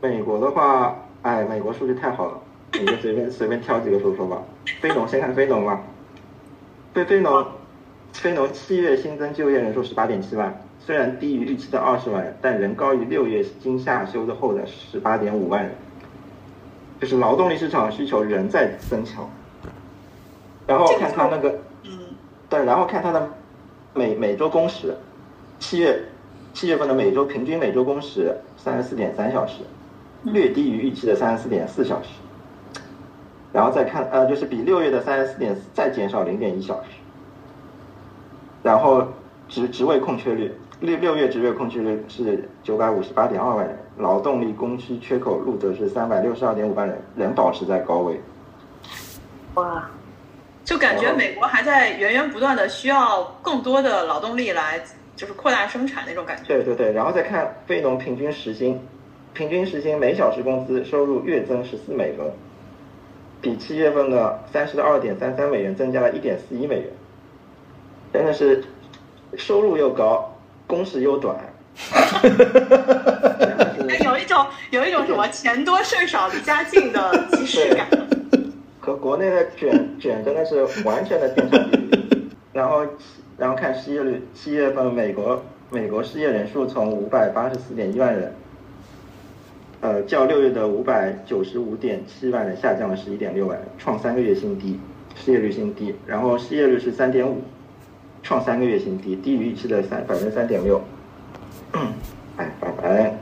[0.00, 2.40] 美国的话，哎，美国数据太好了，
[2.72, 4.42] 你就随便 随便挑几个说说吧。
[4.80, 5.82] 非农先看非农吧，
[6.92, 7.46] 对非农，
[8.12, 15.72] 非农七月新增就业人数十八点七万，虽然低于预期的二十万，但仍高于六月经夏休的后的十八点五万人，
[17.00, 19.28] 就是劳动力市场需求仍在增强。
[20.66, 21.98] 然后看它那个，嗯，
[22.50, 23.28] 对，然后看它的
[23.94, 24.96] 每每周工时，
[25.58, 26.04] 七月
[26.52, 29.62] 七月份的每周平均每周工时三十四点三小时，
[30.24, 32.08] 略低于预期的三十四点四小时。
[33.50, 36.90] 然后再看呃，就是比六月的三十四点再减少零点一小时。
[38.62, 39.08] 然后
[39.48, 48.20] 职职位空缺率，六六月职位空缺率是九百五十八点二万人，劳动力供需缺口录得是三百六十二点五万人，仍保持在高位。
[49.54, 49.90] 哇，
[50.64, 54.80] 就感觉美国还在源源不断的需要更多的劳动力来，
[55.16, 56.44] 就是扩大生产那种感觉。
[56.44, 58.80] 对对对，然后再看非农平均时薪，
[59.34, 62.30] 平均时薪每小时工资收入月增十四美分，
[63.40, 66.90] 比七月份的三十二点三三美元增加了一点四一美元，
[68.12, 68.62] 真的是
[69.36, 70.32] 收入又高，
[70.68, 71.36] 工时又短。
[74.04, 77.86] 有一种有一种什么钱多事少离家近的即视感。
[78.80, 82.00] 和国内的卷卷真的是完全的天差地别。
[82.52, 82.86] 然后
[83.36, 88.34] 然后看失业率，七月份美国美国失业人数从五百八十四点一万人，
[89.80, 94.80] 呃，较六月的五百九十五点七万人下降了十一点六万人，创三个月新低，
[95.14, 95.94] 失业率新低。
[96.06, 97.42] 然后失业率是三点五，
[98.28, 100.78] 创三个月新低，低于预期的三百分之三点六。
[102.36, 103.16] 哎，拜拜。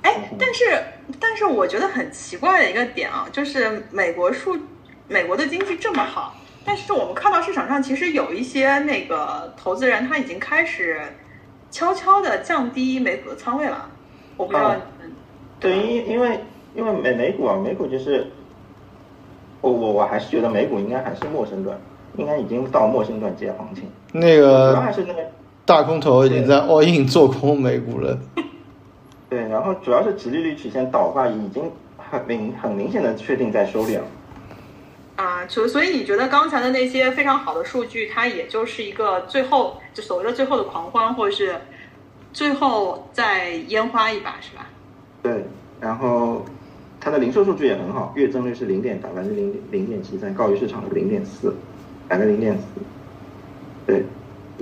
[0.00, 0.82] 哎，但是
[1.20, 4.56] 但是我觉得很奇怪的一个点啊，就是美国数
[5.06, 10.98] 美国的经济这么好，但是我们看到市场上其实有一些那个投资人他已经开始
[11.70, 13.90] 悄悄的降低美股的仓位了。
[14.38, 14.74] 我不知道。
[15.60, 16.40] 对，因因为
[16.74, 18.28] 因为美美股啊，美股就是
[19.60, 21.78] 我我我还是觉得美股应该还是陌生段，
[22.16, 23.84] 应该已经到陌生段接行情。
[24.12, 25.20] 那个主要还是那个。
[25.64, 28.18] 大空头已经在 all in 做空美股了。
[29.30, 34.04] 对，然后主要是直利率曲线倒挂已经很明很明显的确定在收敛了。
[35.14, 41.54] 啊，所所以你觉得刚才的那些非常好的数据，它也就是一个最后就所谓的最后的狂欢，或者是
[42.32, 44.66] 最后再烟花一把，是吧？
[45.22, 45.44] 对，
[45.80, 46.44] 然后
[47.00, 51.54] 它的零售数据也很好，月增率是零点百分之零零点七三，高于市场的零点四，
[52.08, 52.64] 百分之零点四。
[53.86, 54.04] 对。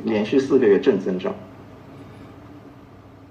[0.05, 1.35] 连续四个月正增长，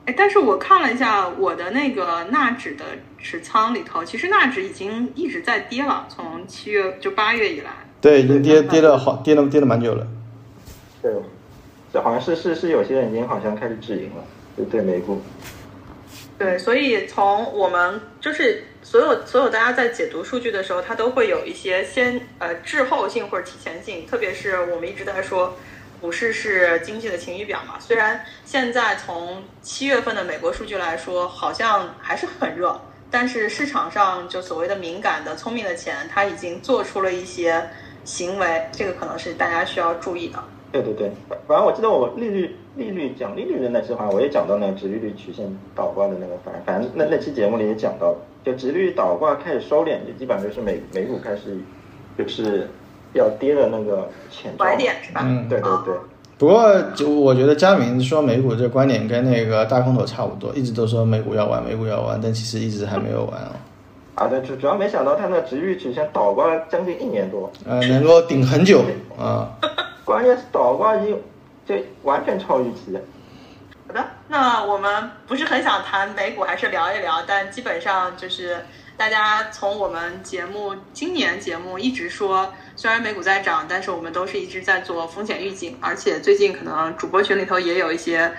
[0.06, 2.86] 哎，但是我看了一下我的那个纳指的
[3.18, 10.06] 持仓里头，其实纳指已经一直在跌了，从七月就八月以来，对，已经跌跌了好跌了跌了蛮久了。
[11.02, 11.12] 对，
[11.92, 14.24] 这好像是是是有些人已经好像开始止盈了，
[14.56, 15.20] 对对美股。
[16.40, 25.56] 对，所以从我们就是所有所有大家在解读数据的时候，它都会有一些先呃滞后性或者提前性，特别是我们一直在说。
[26.02, 27.78] 股市是经济的晴雨表嘛？
[27.78, 32.80] 虽然现在从七月份的美国数据来说，好像还是很热，
[33.12, 37.70] 但是市场上就所谓的敏感的、聪明的钱，它已经做出了一些
[38.06, 40.42] 行为，这个可能是大家需要注意的。
[40.72, 41.12] 对对对，
[41.48, 51.58] 反正我记得我利率利率讲利率的那期话，我也讲到那个直利率曲线倒挂的那个，反正反正那那期节目里也讲到了，就直利率倒挂开始收敛，就基本上就是美美股开始
[52.18, 52.68] 就是。
[53.14, 55.22] 要跌的那个前拐点是吧？
[55.24, 55.96] 嗯，对对对。
[56.38, 63.50] 不过，就我觉得佳明说美股这个观点跟那个大空头差不多，一直都说美股要玩，美股要玩，但其实一直还没有玩哦。
[64.14, 67.52] 啊，对，主主要没想到它那值率曲线倒挂了将近一年多。
[67.68, 68.84] 呃，能够顶很久
[69.18, 69.58] 啊。
[70.10, 71.22] 关键是倒挂已经
[71.68, 72.98] 就完全超预期。
[73.88, 78.58] 好的，那我们不是很想谈美股，还是聊一聊，但基本上就是。
[78.98, 88.30] 大家从我们节目今年节目一直说，虽然美股在涨，但是我们都是一直在做风险预警，而且最近可能主播群里头也有一些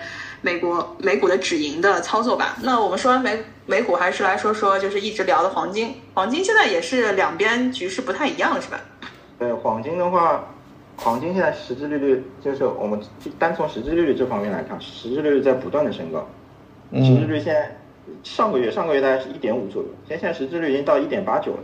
[0.41, 2.57] 美国美股的止盈的操作吧。
[2.61, 5.99] 那我们说完美美股，还是来说说就是一直聊的黄金。
[6.13, 8.79] 黄金现在也是两边局势不太一样，是吧？
[9.39, 10.47] 对，黄金的话，
[11.03, 12.99] 黄金现在实质利率就是我们
[13.39, 16.25] 单从实质利率这方面来看，实质利率在不断的升高，
[16.93, 17.75] 实质率现在。
[18.23, 21.59] 上个月上个月大概是一点五左右，现在实质率已经到一点八九了，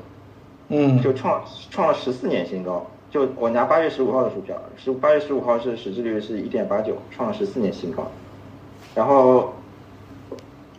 [0.69, 2.85] 嗯，就创创了十四年新高。
[3.09, 8.09] 就我拿八月十五号的数据啊，十八月十五号是实质率是一点八九，创了十四年新高。
[8.93, 9.51] 然后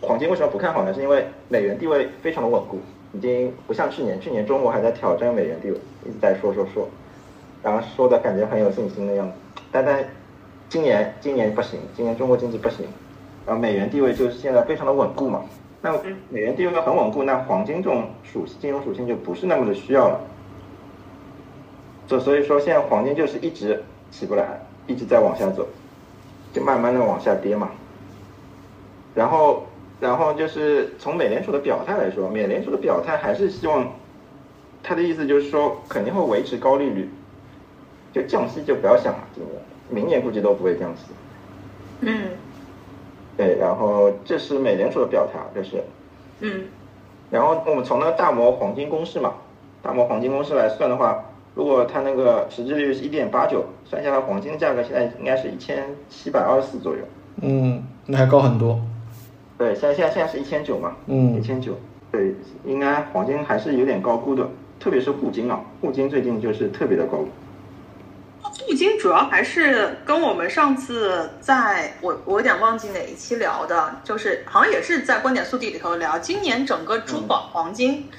[0.01, 0.95] 黄金为什么不看好呢？
[0.95, 2.79] 是因为美元地位非常的稳固，
[3.13, 6.89] 已经不像去年，去年中国还在挑战美元地位，一直在说说说，
[7.63, 9.33] 然后说的感觉很有信心的样子。
[9.71, 10.05] 但但
[10.69, 12.87] 今年今年不行，今年中国经济不行。
[13.47, 15.43] 然后美元地位就是现在非常的稳固嘛，
[15.81, 15.93] 那
[16.29, 20.21] 美元地位很稳固，那黄金这种属性金融属性就不是那么的需要了。
[22.07, 25.67] 就所以说现在黄金就是一直起不来，一直在往下走，
[26.53, 27.71] 就慢慢的往下跌嘛。
[29.15, 29.67] 然后
[29.99, 33.91] 然后就是从美联储的表态来说，美联储的表态还是希望，
[34.83, 37.09] 他的意思就是说肯定会维持高利率，
[38.13, 39.55] 就降息就不要想了，今年
[39.89, 41.05] 明年估计都不会降息。
[42.01, 42.31] 嗯。
[43.37, 45.85] 对，然后这是美联储的表态，这是，
[46.41, 46.65] 嗯，
[47.31, 49.35] 然后我们从那个大摩黄金公式嘛，
[49.81, 56.99] 大摩黄金公式来算的话，如果它那个实际利率是一点八九，算下来黄金的价格现在应该是一千七百二十四左右。
[57.41, 58.81] 嗯，那还高很多。
[59.57, 61.75] 对，现在现在现在是一千九嘛，嗯，一千九，
[62.11, 62.35] 对，
[62.65, 64.49] 应该黄金还是有点高估的，
[64.81, 67.19] 特别是沪金啊，沪金最近就是特别的高。
[68.67, 78.11] 镀金主要还是跟我们上次在我我有点忘记哪一期聊的，就是好像也是在观点速递里头聊，今年整个珠宝黄金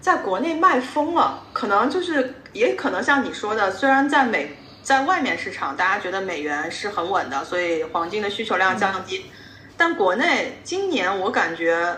[0.00, 9.26] 在国内卖疯了，可能就是也可能像你说的，虽然在美在外面市场，大家觉得美元是很稳的，所以黄金的需求量降低，
[9.76, 11.94] 但国内今年我感觉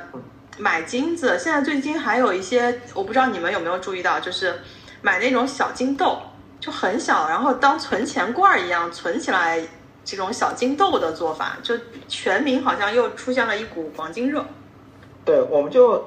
[0.59, 4.61] 买金子，现在最近还有一些，我不知道你们有没有注意到，就是
[5.03, 6.21] 买那种小金豆，
[6.61, 9.61] 就很小，然后当存钱罐儿一样存起来，
[10.05, 11.75] 这种小金豆的做法，就
[12.07, 14.45] 全民好像又出现了一股黄金热。
[15.25, 16.05] 对，我们就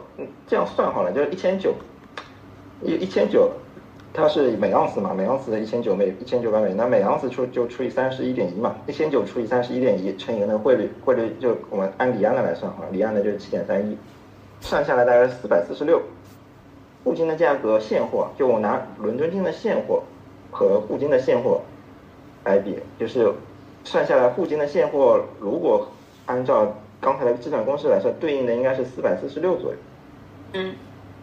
[0.47, 1.73] 这样算好了，就是一千九，
[2.83, 3.51] 一一千九，
[4.13, 13.97] 它是每盎司嘛，每盎司的一千九每一千九百美，那每盎司除就除以三十一点一嘛，一千九除以三十一点一乘以那个汇率，汇率就我们按离岸的来算好了，离岸的就是七点三一，
[14.61, 16.01] 算下来大概是四百四十六。
[17.03, 20.01] 沪金的价格现货，就我拿伦敦金的现货
[20.53, 21.61] 和沪金的现货
[22.45, 23.33] 来比，就是
[23.83, 25.91] 算下来沪金的现货如果
[26.27, 29.77] 按照刚才的计算公式来说，对应的应该是四百四十六左右。
[30.53, 30.75] 嗯，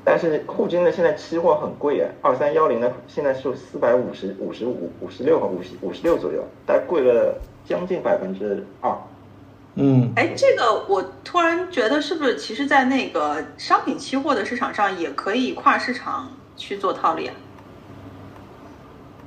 [0.05, 8.95] 但是沪金的现在期货很贵啊，二三幺零的现在是四百五十五十五五十六和五十五十六左右，大概贵了将近百分之二。
[9.77, 17.35] 嗯，哎，这个我突然觉得是不是，其实，在那个商品期货的市场上，也可以跨市场去做套利啊？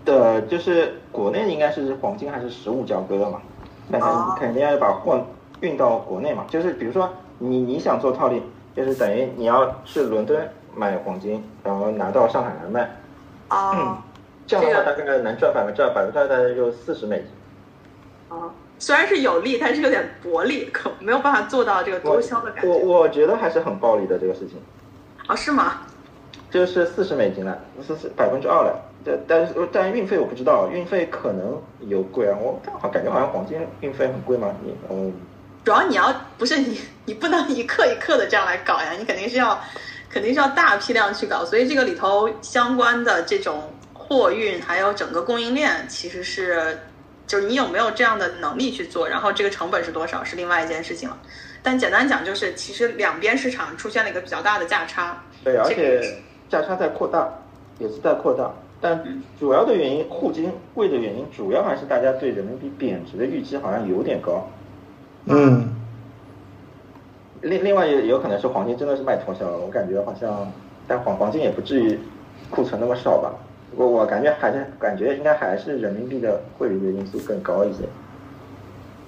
[0.06, 3.42] 的，就是国内应该是黄金还是实物交割的嘛，
[3.92, 5.26] 但是哦肯定要把货
[5.62, 8.42] 运到国内嘛，就是比如说你你想做套利，
[8.76, 12.90] 就是等于你要去伦敦买黄金，然后拿到上海来卖，
[13.50, 13.98] 哦，
[14.46, 18.38] 这样的话这大概能赚百分之二，百分之二大概就四十美金。
[18.38, 18.50] 啊，
[18.80, 22.86] 虽然是有利，但是有点薄利，可没有办法做到这个多销的感我觉。
[22.86, 24.60] 我觉得还是很暴利的这个事情，
[25.28, 25.82] 啊，是吗？
[26.54, 28.80] 就是四十美金了，四十百分之二了。
[29.04, 34.54] 这但是但运费我不知道，运费可能有贵啊，我好感觉好像黄金运费很贵吗？
[34.64, 35.12] 你嗯。
[35.66, 39.60] 主要你要不是你，你不能一克一克的这样来搞呀，你肯定是要，
[40.10, 46.78] 肯定是要大批量去搞，所以这个里头相关的这种货运还有整个供应链，其实是，
[47.26, 51.18] 就是你有没有这样的能力去做，然后这个成本是多少是另外一件事情了。
[51.64, 55.18] 但简单讲就是，其实两边市场出现了一个比较大的价差。
[55.46, 56.18] 对，而这个且
[56.54, 57.28] 价差在扩大，
[57.80, 58.52] 也是在扩大。
[58.80, 59.04] 但
[59.40, 64.48] 主要的原因，沪金贵的原因，主要还是大家对人民币贬值的预期好像有点高。
[65.26, 65.74] 嗯，
[67.42, 70.52] 另另外也有可能是黄金真的是卖脱销了，我感觉好像，
[70.88, 71.98] 但黄黄金也不至于
[72.52, 73.34] 库存那么少吧。
[73.76, 77.80] 我我感觉还是感觉应该还是人民币的汇率的因素更高一些。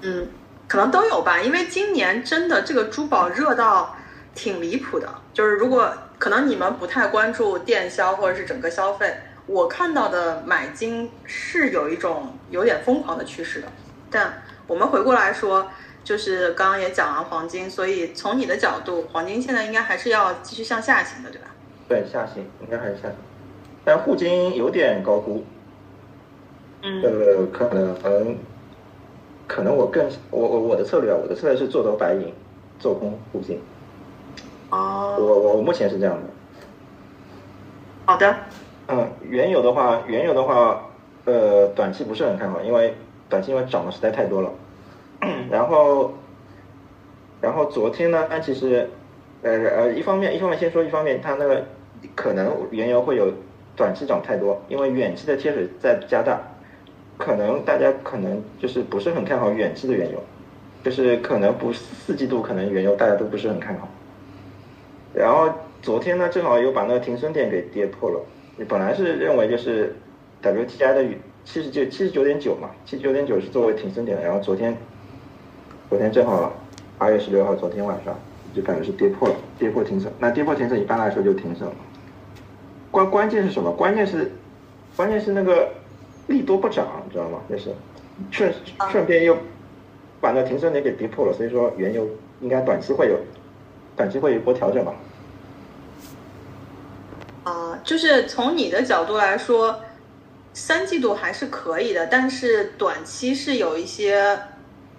[0.02, 0.28] 嗯，
[0.68, 3.94] 可能都有吧，因为今年真的这个珠宝热到
[4.34, 5.08] 挺离谱的。
[5.34, 9.16] 就是如果可能你们不太关注电销或者是整个消费，
[9.48, 13.68] 我看到的买金是有一种有点疯狂的趋势的。
[14.10, 15.68] 但我们回过来说，
[16.04, 21.48] 就是刚刚也讲完黄金，所以从你的角度，黄金现在应该还是要继续向下行的，对吧？
[21.88, 23.16] 对，下行应该还是下行，
[23.84, 25.44] 但沪金有点高估。
[26.82, 28.38] 嗯呃，可能
[29.48, 32.34] 可能我更我我我的策略啊，我的策略是做多白银，
[32.80, 33.60] 做空沪金。
[34.76, 36.22] 哦，我我目前是这样的。
[38.06, 38.36] 好的，
[38.88, 40.90] 嗯，原油的话，原油的话，
[41.24, 42.94] 呃，短期不是很看好，因为
[43.30, 44.52] 短期因为涨的实在太多了。
[45.50, 46.14] 然后，
[47.40, 48.90] 然后昨天呢，它其实，
[49.44, 51.64] 呃呃，一方面一方面先说一方面，它那个
[52.14, 53.32] 可能原油会有
[53.78, 56.40] 短期涨太多，因为远期的贴水在加大，
[57.18, 60.22] 可能大家可能就是不是很看好远期的原油，
[60.84, 63.88] 就是可能不四季度可能原油大家都不是很看好。
[65.16, 65.50] 然后
[65.82, 68.20] 昨天呢，正好又把那个停损点给跌破了。
[68.58, 69.96] 你本来是认为就是
[70.42, 71.06] WTI 的
[71.44, 74.24] 七十九七十九点九嘛，七十九点九是作为停损点的。
[74.24, 74.76] 然后昨天，
[75.90, 76.54] 昨天正好
[76.98, 78.18] 八月十六号，昨天晚上
[78.54, 80.12] 就感觉是跌破了，跌破停损。
[80.20, 81.76] 那跌破停损一般来说就停损了。
[82.92, 83.72] 关关键是什么？
[83.72, 84.32] 关键是，
[84.96, 85.70] 关键是那个
[86.28, 87.40] 利多不涨，你知道吗？
[87.50, 87.72] 就是
[88.32, 88.54] 顺
[88.90, 89.38] 顺便又
[90.22, 92.08] 把那停损点给跌破了，所以说原油
[92.40, 93.20] 应该短期会有
[93.96, 94.94] 短期会有一波调整吧。
[97.44, 99.80] 啊、就是从你的角度来说，
[100.54, 104.40] 三季度还是可以的，但是短期是有一些，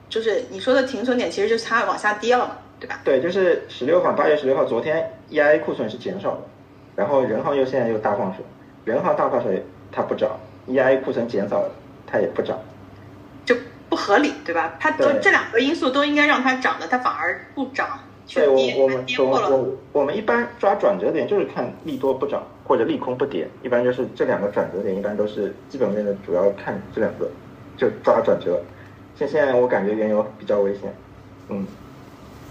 [0.08, 3.00] 就是你说的停损点，其实就是它往下跌了嘛，对吧？
[3.02, 6.40] 对，就是十六号，八月十六号，昨天 EIA 库存是减少的，
[6.94, 8.44] 然后人行又现在又大放水，
[8.84, 10.38] 人行大放水它不涨
[10.68, 11.70] ，EIA 库存减少了
[12.06, 12.56] 它也不涨，
[13.44, 13.56] 就
[13.88, 14.76] 不合理，对吧？
[14.78, 19.24] 它都这两个因素都应该让它涨的，它反而不涨，去对我，我们我。
[19.50, 27.30] 我我们一般抓转折点就是看利多不涨或者利空不跌，一般就是这两个转折点，一般都是基本面的主要看这两个，
[27.76, 28.62] 就抓转折。
[29.16, 30.94] 现现在我感觉原油比较危险，
[31.48, 31.66] 嗯，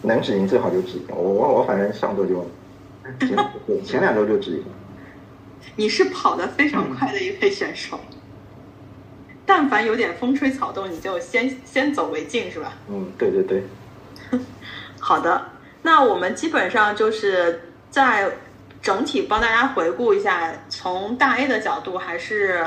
[0.02, 2.50] 能止盈最好就止盈，我我我反正上周就
[3.20, 4.64] 前前两周就止盈。
[5.78, 8.00] 你是跑得非常快的一位选手，
[9.46, 12.74] 但凡有点风吹草动，你就先先走为敬，是吧？
[12.88, 13.64] 嗯，对对对。
[15.00, 15.46] 好的，
[15.86, 18.32] 那我们基本上就是在
[18.82, 22.66] 整体帮大家回顾一下，从大 A 的角度还是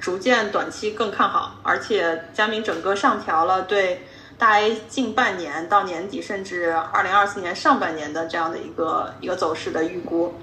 [0.00, 4.04] 逐渐短期更看好，而且佳明整个上调了对
[4.36, 10.34] 大 A 近半年到年底甚至二零二四年上半年的这样的一个一个走势的预估。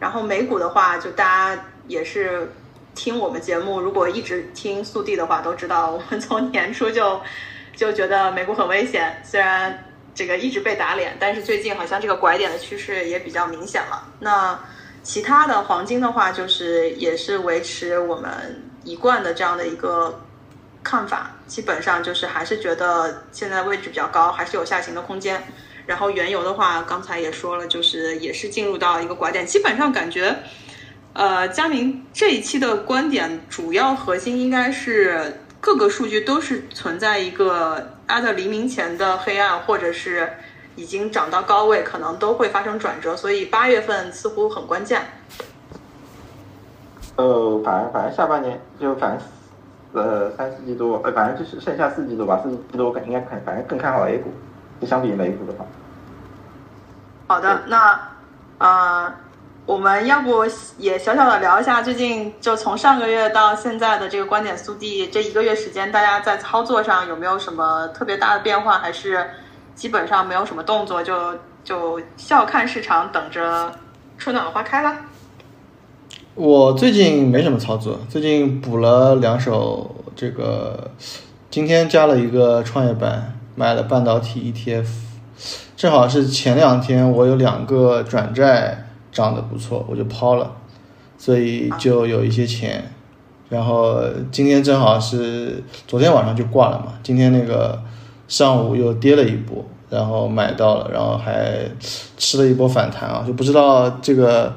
[0.00, 1.24] 然后美股的话，就大
[1.54, 2.52] 家也是
[2.96, 7.20] 听我们节目，如果一直听速递的话，都知道我们从年初就
[7.76, 9.84] 就觉得美股很危险，虽然
[10.16, 14.08] 这个一直被打脸，但是最近好像这个拐点的趋势也比较明显了。
[14.18, 14.58] 那
[15.02, 20.24] 其他的黄金的话，就是也是维持我们一贯的这样的一个
[20.82, 25.42] 看法，基本上就是还是觉得现在位置比较高，还是有下行的空间。
[25.84, 30.36] 然后原油的话，刚才也说了，就是也是进入到一个拐点，基本上感觉，
[31.12, 40.32] 呃，佳明这一期的观点主要核心应该是各个数据都是存在一个阿特黎明前的黑暗，或者是
[40.76, 45.02] 已经涨到高位，可能都会发生转折，所以八月份似乎很关键。
[47.16, 54.32] 呃，反正反正下半年就反正呃三四季度，呃反正就是剩下四季度吧，四季度应该看反正更看好 A 股。
[54.78, 55.64] 就相比于美股的话，
[57.28, 57.98] 好的，那
[58.58, 59.10] 呃，
[59.66, 60.44] 我们要不
[60.78, 69.28] 也小小的聊一下最近就从上个月到现在的这个观点速递这一个月时间，大家在操作上有没有什么特别大的变化，还是
[69.74, 73.72] 基本上没有什么动作，就就笑看市场，等着
[74.16, 74.96] 春暖花开了？
[76.36, 80.92] 我最近没什么操作，最近补了两手，这个
[81.50, 83.32] 今天加了一个创业板。
[83.58, 84.86] 买了半导体 ETF，
[85.78, 88.85] 正好是前两天我有两个转债
[89.16, 90.52] 涨得不错，我就抛了，
[91.16, 92.92] 所以就有一些钱。
[93.48, 97.80] 然后今天正好是昨天晚上就挂了嘛，今天那个
[98.28, 101.60] 上午又跌了一波，然后买到了，然后还
[102.18, 104.52] 吃了一波反弹啊，就不知道这个，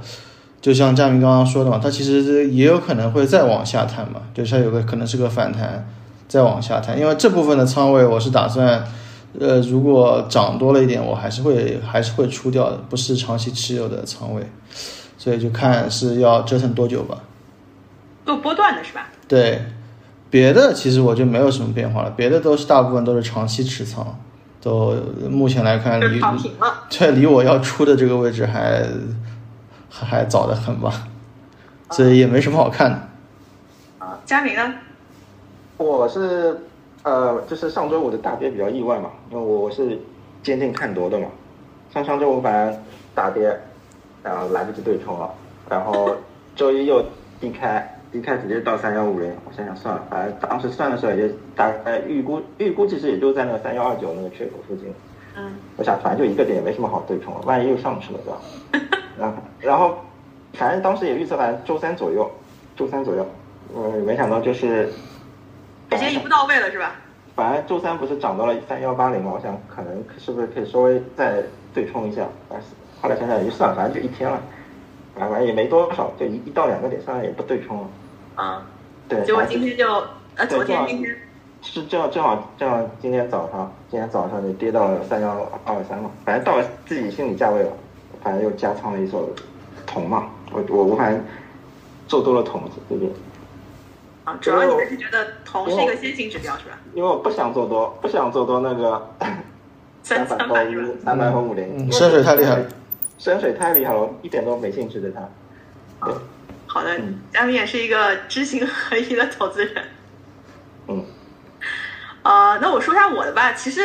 [0.59, 5.87] 就像佳明刚刚说的嘛，它其实也有可能会再往下探嘛，就是它有个可能是个反弹。
[6.27, 8.83] 再往下探，因为这部分的仓位我是打算，
[9.37, 14.49] 呃，如果涨多了一点，我还是会还是会出掉的，不是长期持有的仓位，
[15.17, 17.19] 所以就看是要折腾多久吧。
[18.25, 19.07] 做波段的是吧？
[19.27, 19.61] 对，
[20.29, 24.19] 别的其实我就没有什么变化了，别的都是大部分都是长期持仓，
[24.61, 24.95] 都
[25.29, 26.19] 目前来看离
[26.89, 28.83] 对离我要出的这个位置还
[29.89, 31.07] 还还早得很吧，
[31.91, 33.07] 所以也没什么好看的。
[33.99, 34.73] 啊，佳明呢？
[35.77, 36.59] 我是
[37.03, 39.97] 呃，就是上周五的大跌比较意外嘛，因为我是
[40.43, 41.27] 坚定看多的嘛。
[41.93, 42.83] 像上周五反正
[43.15, 43.57] 大跌，
[44.21, 45.33] 然后来不及对冲了，
[45.69, 46.15] 然后
[46.55, 47.01] 周一又
[47.39, 49.33] 低开，低开直接到三幺五零。
[49.47, 54.93] 我想想算了，反正当时算的时候也大概预估预估其实也就在那个三幺二九那个缺口附近。
[55.37, 55.55] 嗯。
[55.77, 58.91] 我想反正就一个点，也没什么好对冲了，万一又上去了对吧？
[59.17, 59.97] 然后然后
[60.53, 62.29] 反正当时也预测反正周三左右，
[62.75, 63.25] 周三左右，
[63.73, 64.91] 嗯，没想到就是。
[65.89, 66.95] 直接一步到位了是吧？
[67.35, 71.41] 反正周三不是涨到了三幺八零嘛，我想可能是不是可以稍微再
[71.73, 72.67] 对冲一下，但是
[73.01, 74.41] 后来想想也就算了，反正就一天了，
[75.15, 77.87] 反正也没多少，就一一到两个点，算了也不对冲了。
[78.35, 78.65] 啊，
[79.07, 79.23] 对。
[79.23, 80.03] 结果今天就
[80.35, 81.15] 呃昨天今天
[81.61, 87.71] 是正好正好正好今天早上今天早上就跌到了三幺二三嘛，反正到了自己心理价位了，
[88.21, 89.29] 反正又加仓了一手
[89.87, 91.23] 铜嘛，我我我反正
[92.07, 93.05] 做多了铜对不
[94.37, 94.39] 对？
[94.41, 96.77] 主要你们是觉得铜是一个先行指标是吧？
[96.93, 99.15] 因为我不想做多，不想做多那个
[100.03, 102.67] 三百和五三百和五零，深水太厉害了，
[103.17, 105.21] 深水太厉害了，一点都没兴趣对它。
[106.05, 106.15] 对，
[106.65, 106.99] 好的，
[107.31, 109.83] 佳明也是一个知行合一的投资人。
[110.87, 111.05] 嗯，
[112.23, 113.53] 呃，那我说一下我的吧。
[113.53, 113.81] 其实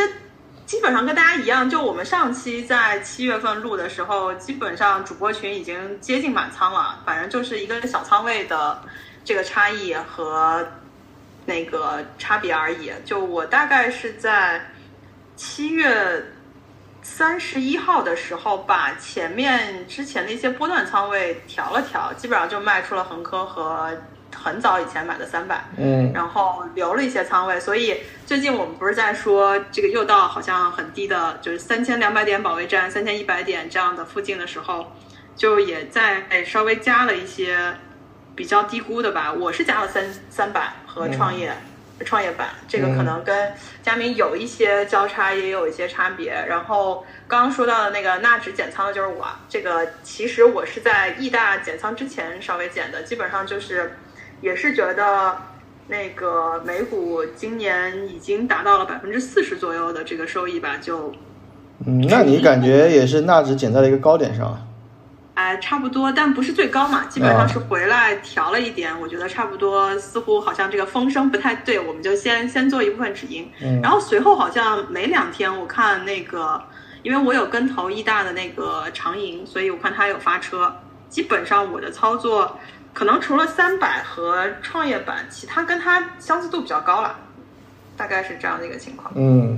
[0.64, 8.80] 基本上跟大家一样，就我们上期在七月份录的时候，基本上主播群已经接近满仓了，反正就是一个小仓位的。
[9.24, 10.66] 这个差异和
[11.46, 12.92] 那个差别而已。
[13.04, 14.70] 就我大概是在
[15.36, 16.24] 七月
[17.02, 23.90] 三十一号的时候，把前面之前的一些波段仓位调了调，基本上就卖出了恒科和
[24.34, 27.58] 很早以前买的三百，嗯，然后留了一些仓位。
[27.60, 34.92] 所以最近我们不是在说这个又到好像很低的，就是三千两百点保卫战、三千一百点这样的附近的时候，
[35.36, 37.74] 就也在稍微加了一些。
[38.34, 41.52] 比较低估的吧，我是加了三三百和创业，
[42.04, 46.32] 创业板，这个可能跟佳明有一些交叉，也有一些差别。
[46.48, 53.96] 然后刚刚说到的那个纳指减仓的就是我，这个其实我是在易大减仓之前稍微减的，基本上就是
[54.40, 55.36] 也是觉得
[55.86, 61.12] 那个美股今年已经达到了百分之四十左右的这个收益吧，就
[61.86, 64.58] 嗯，那你感觉也是纳指减在了一个高点上啊？
[65.34, 68.98] 哎，差不多，但不是最高嘛，基本上是回来调了一点。
[69.00, 73.50] 我觉得差不多，似乎好像这个风声不太对，我们就先先做一部分止盈。
[73.60, 76.62] 嗯然后随后好像没两天，我看那个，
[77.02, 80.72] 因为我有跟投易大的那个长盈，所以我看他有发车。
[81.08, 82.58] 基本上我的操作，
[82.92, 87.16] 可能除了三百和创业板，其他跟它相似度比较高了，
[87.96, 89.12] 大概是这样的一个情况。
[89.14, 89.56] 嗯，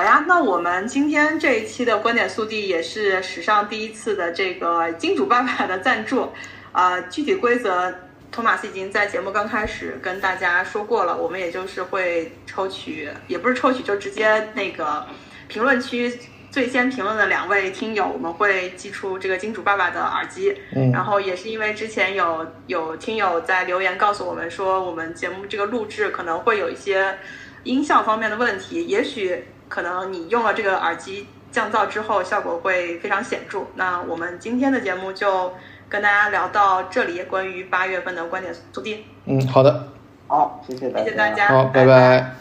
[0.00, 6.32] 好呀，那我们今天这一期的观点速递也是史上第一次的这个金主爸爸的赞助，
[6.72, 7.94] 呃，具体规则
[8.32, 15.06] 托马斯已经在节目刚开始跟大家说过了，我们也就是会抽取，也不是抽取，就直接那个
[15.48, 16.18] 评论区
[16.50, 20.90] 最先评论的两位听友，我们会寄出这个金主爸爸的耳机，嗯。
[20.92, 27.18] 然后也是因为之前有有听友在留言告诉我们说，我们节目这个录制可能会有一些
[27.64, 33.62] 音效方面的问题，也许可能你用了这个耳机降噪之后，效果会非常显著。
[33.76, 35.54] 那我们今天的节目就
[35.88, 39.88] 跟大家聊到这里，关于八月份的观点速递，嗯，好的，
[40.28, 42.20] 好，谢谢大家，谢谢大家，好，拜拜。
[42.20, 42.34] 拜